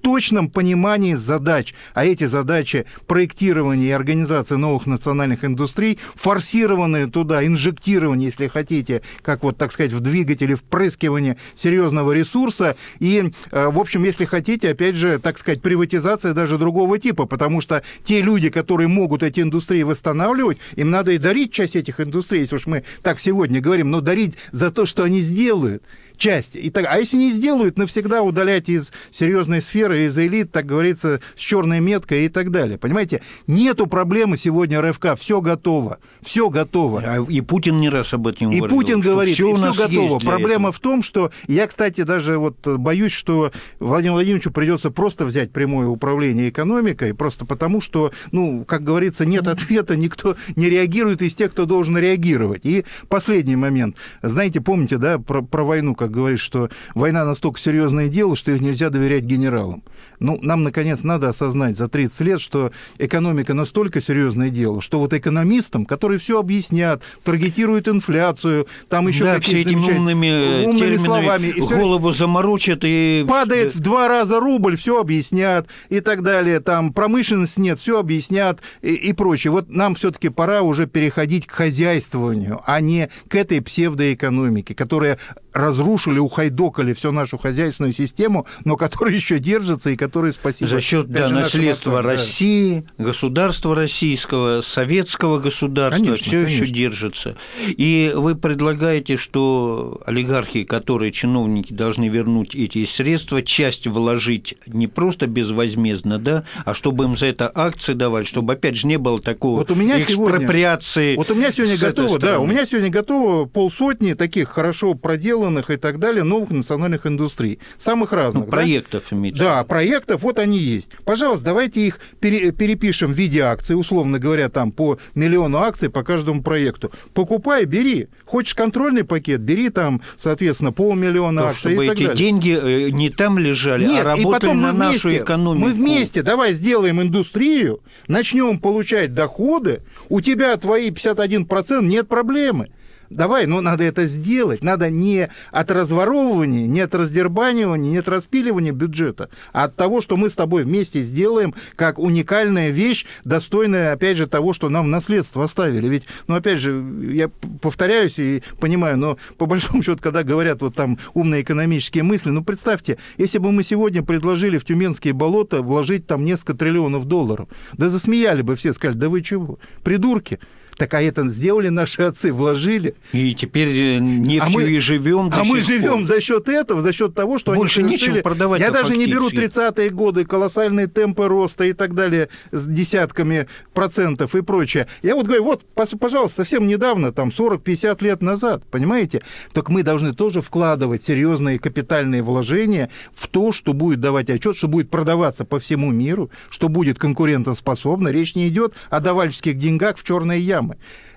точном 0.00 0.48
понимании 0.48 1.14
задач, 1.14 1.74
а 1.94 2.04
эти 2.04 2.24
задачи 2.24 2.86
проектирования 3.06 3.88
и 3.88 3.92
организации 3.92 4.56
новых 4.56 4.86
национальных 4.86 5.44
индустрий, 5.44 5.98
форсированные 6.14 7.06
туда, 7.06 7.46
инжектирование, 7.46 8.26
если 8.26 8.46
хотите, 8.46 9.02
как 9.22 9.42
вот, 9.42 9.56
так 9.58 9.72
сказать, 9.72 9.92
в 9.92 10.00
двигателе, 10.00 10.56
впрыскивание 10.56 11.36
серьезного 11.56 12.12
ресурса, 12.12 12.76
и, 12.98 13.32
э, 13.50 13.66
в 13.70 13.78
общем, 13.78 14.04
если 14.04 14.24
хотите, 14.24 14.70
опять 14.70 14.96
же, 14.96 15.18
так 15.18 15.38
сказать, 15.38 15.62
приватизация 15.62 16.32
даже 16.32 16.58
другого 16.58 16.98
типа, 16.98 17.26
потому 17.26 17.60
что 17.60 17.82
те 18.04 18.22
люди, 18.22 18.48
которые 18.50 18.88
могут 18.88 19.22
эти 19.22 19.40
индустрии 19.40 19.82
восстанавливать, 19.82 20.58
им 20.76 20.90
надо 20.90 21.12
и 21.12 21.18
дарить 21.18 21.52
часть 21.52 21.76
этих 21.76 22.00
индустрий, 22.00 22.40
если 22.40 22.56
уж 22.56 22.66
мы 22.66 22.84
так 23.02 23.20
сегодня 23.20 23.60
говорим, 23.60 23.90
но 23.90 24.00
дарить 24.00 24.38
за 24.50 24.70
то, 24.70 24.86
что 24.86 25.04
они 25.04 25.20
сделают 25.20 25.82
часть. 26.20 26.54
И 26.54 26.70
так, 26.70 26.86
а 26.88 26.98
если 26.98 27.16
не 27.16 27.30
сделают, 27.30 27.78
навсегда 27.78 28.22
удалять 28.22 28.68
из 28.68 28.92
серьезной 29.10 29.60
сферы, 29.60 30.04
из 30.04 30.16
элит, 30.18 30.52
так 30.52 30.66
говорится, 30.66 31.20
с 31.34 31.40
черной 31.40 31.80
меткой 31.80 32.26
и 32.26 32.28
так 32.28 32.50
далее. 32.50 32.78
Понимаете, 32.78 33.22
нету 33.46 33.86
проблемы 33.86 34.36
сегодня 34.36 34.80
РФК, 34.80 35.18
все 35.18 35.40
готово, 35.40 35.98
все 36.20 36.50
готово. 36.50 37.02
А 37.04 37.26
и 37.28 37.40
Путин 37.40 37.80
не 37.80 37.88
раз 37.88 38.12
об 38.14 38.28
этом 38.28 38.50
и 38.50 38.58
говорил. 38.58 38.66
И 38.66 38.68
Путин 38.68 39.00
говорит, 39.00 39.34
все, 39.34 39.50
и 39.50 39.56
все 39.56 39.72
готово. 39.72 40.18
Проблема 40.20 40.68
этого. 40.68 40.72
в 40.72 40.80
том, 40.80 41.02
что 41.02 41.30
я, 41.48 41.66
кстати, 41.66 42.02
даже 42.02 42.38
вот 42.38 42.58
боюсь, 42.66 43.12
что 43.12 43.50
Владимиру 43.80 44.14
Владимировичу 44.16 44.50
придется 44.50 44.90
просто 44.90 45.24
взять 45.24 45.50
прямое 45.50 45.88
управление 45.88 46.50
экономикой, 46.50 47.14
просто 47.14 47.46
потому 47.46 47.80
что, 47.80 48.12
ну, 48.30 48.64
как 48.66 48.84
говорится, 48.84 49.24
нет 49.24 49.48
ответа, 49.48 49.96
никто 49.96 50.36
не 50.54 50.68
реагирует 50.68 51.22
из 51.22 51.34
тех, 51.34 51.50
кто 51.50 51.64
должен 51.64 51.96
реагировать. 51.96 52.60
И 52.64 52.84
последний 53.08 53.56
момент. 53.56 53.96
Знаете, 54.22 54.60
помните, 54.60 54.98
да, 54.98 55.18
про, 55.18 55.40
про 55.40 55.64
войну, 55.64 55.94
как 55.94 56.09
говорит, 56.10 56.40
что 56.40 56.68
война 56.94 57.24
настолько 57.24 57.58
серьезное 57.58 58.08
дело, 58.08 58.36
что 58.36 58.50
их 58.52 58.60
нельзя 58.60 58.90
доверять 58.90 59.24
генералам. 59.24 59.82
Ну, 60.20 60.38
нам, 60.42 60.62
наконец, 60.62 61.02
надо 61.02 61.30
осознать 61.30 61.76
за 61.76 61.88
30 61.88 62.20
лет, 62.20 62.40
что 62.40 62.72
экономика 62.98 63.54
настолько 63.54 64.02
серьезное 64.02 64.50
дело, 64.50 64.82
что 64.82 64.98
вот 64.98 65.14
экономистам, 65.14 65.86
которые 65.86 66.18
все 66.18 66.38
объяснят, 66.38 67.02
таргетируют 67.24 67.88
инфляцию, 67.88 68.66
там 68.90 69.08
еще 69.08 69.24
да, 69.24 69.40
все 69.40 69.62
этими 69.62 69.80
умными, 69.80 70.66
умными 70.66 70.96
словами. 70.98 71.46
И 71.46 71.60
голову 71.60 72.12
заморочат 72.12 72.80
и... 72.82 73.24
Падает 73.26 73.74
в 73.74 73.80
два 73.80 74.08
раза 74.08 74.40
рубль, 74.40 74.76
все 74.76 75.00
объяснят 75.00 75.66
и 75.88 76.00
так 76.00 76.22
далее. 76.22 76.60
Там 76.60 76.92
промышленность 76.92 77.56
нет, 77.56 77.78
все 77.78 77.98
объяснят 77.98 78.60
и, 78.82 78.92
и 78.92 79.12
прочее. 79.14 79.52
Вот 79.52 79.70
нам 79.70 79.94
все-таки 79.94 80.28
пора 80.28 80.60
уже 80.60 80.86
переходить 80.86 81.46
к 81.46 81.52
хозяйствованию, 81.52 82.60
а 82.66 82.80
не 82.82 83.08
к 83.28 83.34
этой 83.34 83.62
псевдоэкономике, 83.62 84.74
которая 84.74 85.18
разрушили, 85.52 86.18
ухайдокали 86.18 86.92
всю 86.92 87.10
нашу 87.10 87.38
хозяйственную 87.38 87.92
систему, 87.92 88.46
но 88.64 88.76
которая 88.76 89.14
еще 89.14 89.38
держится 89.38 89.90
и 89.90 89.96
которая 89.96 90.09
спасибо. 90.32 90.68
За 90.68 90.80
счет 90.80 91.08
да, 91.08 91.28
наследства 91.28 92.00
отцам, 92.00 92.10
России, 92.10 92.84
да. 92.98 93.04
государства 93.04 93.74
российского, 93.74 94.60
советского 94.60 95.38
государства 95.38 96.04
конечно, 96.04 96.24
все 96.24 96.44
конечно. 96.44 96.64
еще 96.64 96.72
держится. 96.72 97.36
И 97.66 98.12
вы 98.14 98.34
предлагаете, 98.34 99.16
что 99.16 100.00
олигархи, 100.06 100.64
которые 100.64 101.12
чиновники 101.12 101.72
должны 101.72 102.08
вернуть 102.08 102.54
эти 102.54 102.84
средства, 102.84 103.42
часть 103.42 103.86
вложить 103.86 104.56
не 104.66 104.86
просто 104.86 105.26
безвозмездно, 105.26 106.18
да, 106.18 106.44
а 106.64 106.74
чтобы 106.74 107.04
им 107.04 107.16
за 107.16 107.26
это 107.26 107.50
акции 107.54 107.94
давать, 107.94 108.26
чтобы 108.26 108.54
опять 108.54 108.76
же 108.76 108.86
не 108.86 108.98
было 108.98 109.20
такого 109.20 109.58
вот 109.58 109.70
у 109.70 109.74
меня 109.74 109.98
экспроприации. 109.98 111.14
Сегодня, 111.14 111.16
вот 111.18 111.30
у 111.30 111.34
меня 111.34 111.50
сегодня 111.50 111.78
готово, 111.78 112.18
да, 112.18 112.38
у 112.38 112.46
меня 112.46 112.66
сегодня 112.66 112.90
готово 112.90 113.46
полсотни 113.46 114.14
таких 114.14 114.48
хорошо 114.48 114.94
проделанных 114.94 115.70
и 115.70 115.76
так 115.76 115.98
далее 115.98 116.24
новых 116.24 116.50
национальных 116.50 117.06
индустрий, 117.06 117.58
самых 117.78 118.12
разных. 118.12 118.44
Ну, 118.44 118.50
проектов 118.50 119.04
да? 119.10 119.16
имеется. 119.16 119.42
Да, 119.42 119.64
проектов, 120.00 120.22
вот 120.22 120.38
они 120.38 120.58
есть. 120.58 120.92
Пожалуйста, 121.04 121.46
давайте 121.46 121.86
их 121.86 122.00
пере, 122.20 122.52
перепишем 122.52 123.12
в 123.12 123.16
виде 123.16 123.40
акций, 123.40 123.74
условно 123.74 124.18
говоря, 124.18 124.48
там 124.48 124.72
по 124.72 124.98
миллиону 125.14 125.58
акций 125.58 125.90
по 125.90 126.02
каждому 126.02 126.42
проекту. 126.42 126.90
Покупай, 127.14 127.64
бери. 127.64 128.08
Хочешь 128.24 128.54
контрольный 128.54 129.04
пакет, 129.04 129.40
бери 129.40 129.68
там, 129.70 130.00
соответственно, 130.16 130.72
полмиллиона 130.72 131.42
То, 131.42 131.48
акций 131.48 131.72
чтобы 131.72 131.84
и 131.84 131.88
так 131.88 131.96
эти 131.96 132.06
далее. 132.06 132.16
деньги 132.16 132.86
э, 132.86 132.90
не 132.90 133.10
там 133.10 133.38
лежали, 133.38 133.84
а 133.84 133.88
Нет, 133.88 134.00
а 134.00 134.04
работали 134.10 134.28
и 134.28 134.32
потом 134.32 134.60
на 134.60 134.72
вместе, 134.72 135.08
нашу 135.08 135.16
экономику. 135.16 135.66
Мы 135.66 135.72
вместе 135.72 136.22
давай 136.22 136.52
сделаем 136.52 137.00
индустрию, 137.00 137.80
начнем 138.08 138.58
получать 138.58 139.14
доходы, 139.14 139.82
у 140.08 140.20
тебя 140.20 140.56
твои 140.56 140.90
51% 140.90 141.84
нет 141.84 142.08
проблемы. 142.08 142.70
Давай, 143.10 143.46
ну 143.46 143.60
надо 143.60 143.82
это 143.82 144.06
сделать. 144.06 144.62
Надо 144.62 144.88
не 144.88 145.28
от 145.50 145.70
разворовывания, 145.72 146.68
не 146.68 146.80
от 146.80 146.94
раздербанивания, 146.94 147.90
не 147.90 147.98
от 147.98 148.08
распиливания 148.08 148.70
бюджета, 148.70 149.30
а 149.52 149.64
от 149.64 149.74
того, 149.74 150.00
что 150.00 150.16
мы 150.16 150.30
с 150.30 150.36
тобой 150.36 150.62
вместе 150.62 151.00
сделаем 151.00 151.52
как 151.74 151.98
уникальная 151.98 152.70
вещь, 152.70 153.06
достойная, 153.24 153.92
опять 153.92 154.16
же, 154.16 154.28
того, 154.28 154.52
что 154.52 154.68
нам 154.68 154.84
в 154.84 154.88
наследство 154.88 155.42
оставили. 155.42 155.88
Ведь, 155.88 156.06
ну, 156.28 156.36
опять 156.36 156.60
же, 156.60 156.84
я 157.12 157.28
повторяюсь 157.60 158.20
и 158.20 158.44
понимаю, 158.60 158.96
но 158.96 159.18
по 159.38 159.46
большому 159.46 159.82
счету, 159.82 159.98
когда 160.00 160.22
говорят 160.22 160.62
вот 160.62 160.76
там 160.76 160.96
умные 161.12 161.42
экономические 161.42 162.04
мысли, 162.04 162.30
ну, 162.30 162.44
представьте, 162.44 162.96
если 163.18 163.38
бы 163.38 163.50
мы 163.50 163.64
сегодня 163.64 164.04
предложили 164.04 164.56
в 164.56 164.64
Тюменские 164.64 165.14
болота 165.14 165.62
вложить 165.62 166.06
там 166.06 166.24
несколько 166.24 166.54
триллионов 166.54 167.06
долларов, 167.06 167.48
да 167.72 167.88
засмеяли 167.88 168.42
бы 168.42 168.54
все, 168.54 168.72
сказали, 168.72 168.96
да 168.96 169.08
вы 169.08 169.22
чего, 169.22 169.58
придурки. 169.82 170.38
Так 170.80 170.94
а 170.94 171.02
это 171.02 171.28
сделали 171.28 171.68
наши 171.68 172.00
отцы, 172.00 172.32
вложили. 172.32 172.94
И 173.12 173.34
теперь 173.34 173.68
э, 173.68 173.98
нефтью 173.98 174.42
а 174.42 174.48
мы, 174.48 174.62
и 174.62 174.78
живем. 174.78 175.30
А 175.30 175.44
мы 175.44 175.60
живем 175.60 176.06
за 176.06 176.22
счет 176.22 176.48
этого, 176.48 176.80
за 176.80 176.94
счет 176.94 177.14
того, 177.14 177.36
что 177.36 177.52
Больше 177.52 177.80
они 177.80 177.98
совершили... 177.98 178.22
продавать. 178.22 178.62
Я 178.62 178.70
даже 178.70 178.96
не 178.96 179.04
беру 179.04 179.28
30-е 179.28 179.90
годы, 179.90 180.24
колоссальные 180.24 180.86
темпы 180.86 181.28
роста 181.28 181.64
и 181.64 181.74
так 181.74 181.94
далее 181.94 182.30
с 182.50 182.64
десятками 182.64 183.46
процентов 183.74 184.34
и 184.34 184.40
прочее. 184.40 184.86
Я 185.02 185.16
вот 185.16 185.26
говорю, 185.26 185.44
вот, 185.44 185.64
пожалуйста, 185.74 186.44
совсем 186.44 186.66
недавно, 186.66 187.12
там 187.12 187.28
40-50 187.28 188.02
лет 188.02 188.22
назад, 188.22 188.62
понимаете? 188.70 189.20
Только 189.52 189.72
мы 189.72 189.82
должны 189.82 190.14
тоже 190.14 190.40
вкладывать 190.40 191.02
серьезные 191.02 191.58
капитальные 191.58 192.22
вложения 192.22 192.88
в 193.12 193.28
то, 193.28 193.52
что 193.52 193.74
будет 193.74 194.00
давать 194.00 194.30
отчет, 194.30 194.56
что 194.56 194.66
будет 194.66 194.88
продаваться 194.88 195.44
по 195.44 195.58
всему 195.60 195.90
миру, 195.90 196.30
что 196.48 196.70
будет 196.70 196.98
конкурентоспособно. 196.98 198.08
Речь 198.08 198.34
не 198.34 198.48
идет 198.48 198.72
о 198.88 199.00
давальческих 199.00 199.58
деньгах 199.58 199.98
в 199.98 200.04
черные 200.04 200.40
ямы 200.40 200.69
программы. 200.70 200.76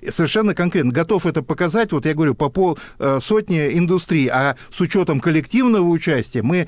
Совершенно 0.10 0.54
конкретно. 0.54 0.92
Готов 0.92 1.26
это 1.26 1.42
показать, 1.44 1.92
вот 1.94 2.06
я 2.06 2.14
говорю, 2.14 2.36
по 2.36 2.50
пол 2.50 2.78
э, 3.00 3.20
сотни 3.22 3.78
индустрий, 3.78 4.28
а 4.28 4.58
с 4.70 4.82
учетом 4.82 5.22
коллективного 5.22 5.88
участия 5.88 6.42
мы, 6.42 6.68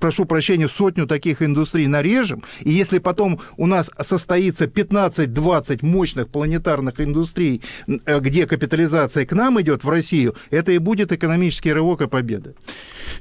прошу 0.00 0.24
прощения, 0.24 0.68
сотню 0.68 1.06
таких 1.06 1.42
индустрий 1.42 1.86
нарежем, 1.86 2.42
и 2.60 2.70
если 2.70 2.98
потом 2.98 3.40
у 3.58 3.66
нас 3.66 3.90
состоится 4.00 4.64
15-20 4.64 5.84
мощных 5.84 6.28
планетарных 6.28 7.00
индустрий, 7.00 7.60
э, 7.86 8.20
где 8.20 8.46
капитализация 8.46 9.26
к 9.26 9.32
нам 9.32 9.60
идет, 9.60 9.84
в 9.84 9.90
Россию, 9.90 10.34
это 10.50 10.72
и 10.72 10.78
будет 10.78 11.12
экономический 11.12 11.72
рывок 11.72 12.00
и 12.00 12.06
победа. 12.06 12.54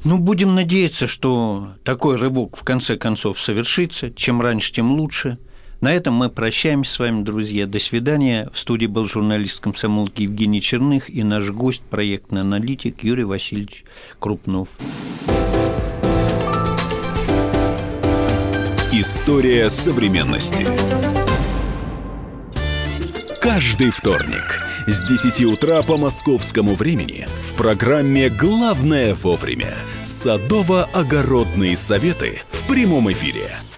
Ну, 0.05 0.17
будем 0.17 0.55
надеяться, 0.55 1.07
что 1.07 1.73
такой 1.83 2.15
рывок 2.15 2.55
в 2.55 2.63
конце 2.63 2.95
концов 2.95 3.39
совершится. 3.39 4.11
Чем 4.11 4.41
раньше, 4.41 4.71
тем 4.71 4.91
лучше. 4.93 5.37
На 5.81 5.91
этом 5.95 6.13
мы 6.13 6.29
прощаемся 6.29 6.93
с 6.93 6.99
вами, 6.99 7.23
друзья. 7.23 7.65
До 7.65 7.79
свидания. 7.79 8.51
В 8.53 8.59
студии 8.59 8.85
был 8.85 9.07
журналист 9.07 9.61
комсомолки 9.61 10.21
Евгений 10.21 10.61
Черных 10.61 11.09
и 11.09 11.23
наш 11.23 11.49
гость, 11.49 11.81
проектный 11.81 12.41
аналитик 12.41 13.03
Юрий 13.03 13.23
Васильевич 13.23 13.83
Крупнов. 14.19 14.69
История 18.91 19.71
современности. 19.71 20.67
Каждый 23.41 23.89
вторник 23.89 24.61
с 24.85 25.01
10 25.01 25.45
утра 25.45 25.81
по 25.81 25.97
московскому 25.97 26.75
времени 26.75 27.25
в 27.47 27.55
программе 27.55 28.29
«Главное 28.29 29.15
вовремя» 29.15 29.73
садово-огородные 30.03 31.75
советы 31.75 32.39
в 32.49 32.67
прямом 32.67 33.11
эфире– 33.11 33.57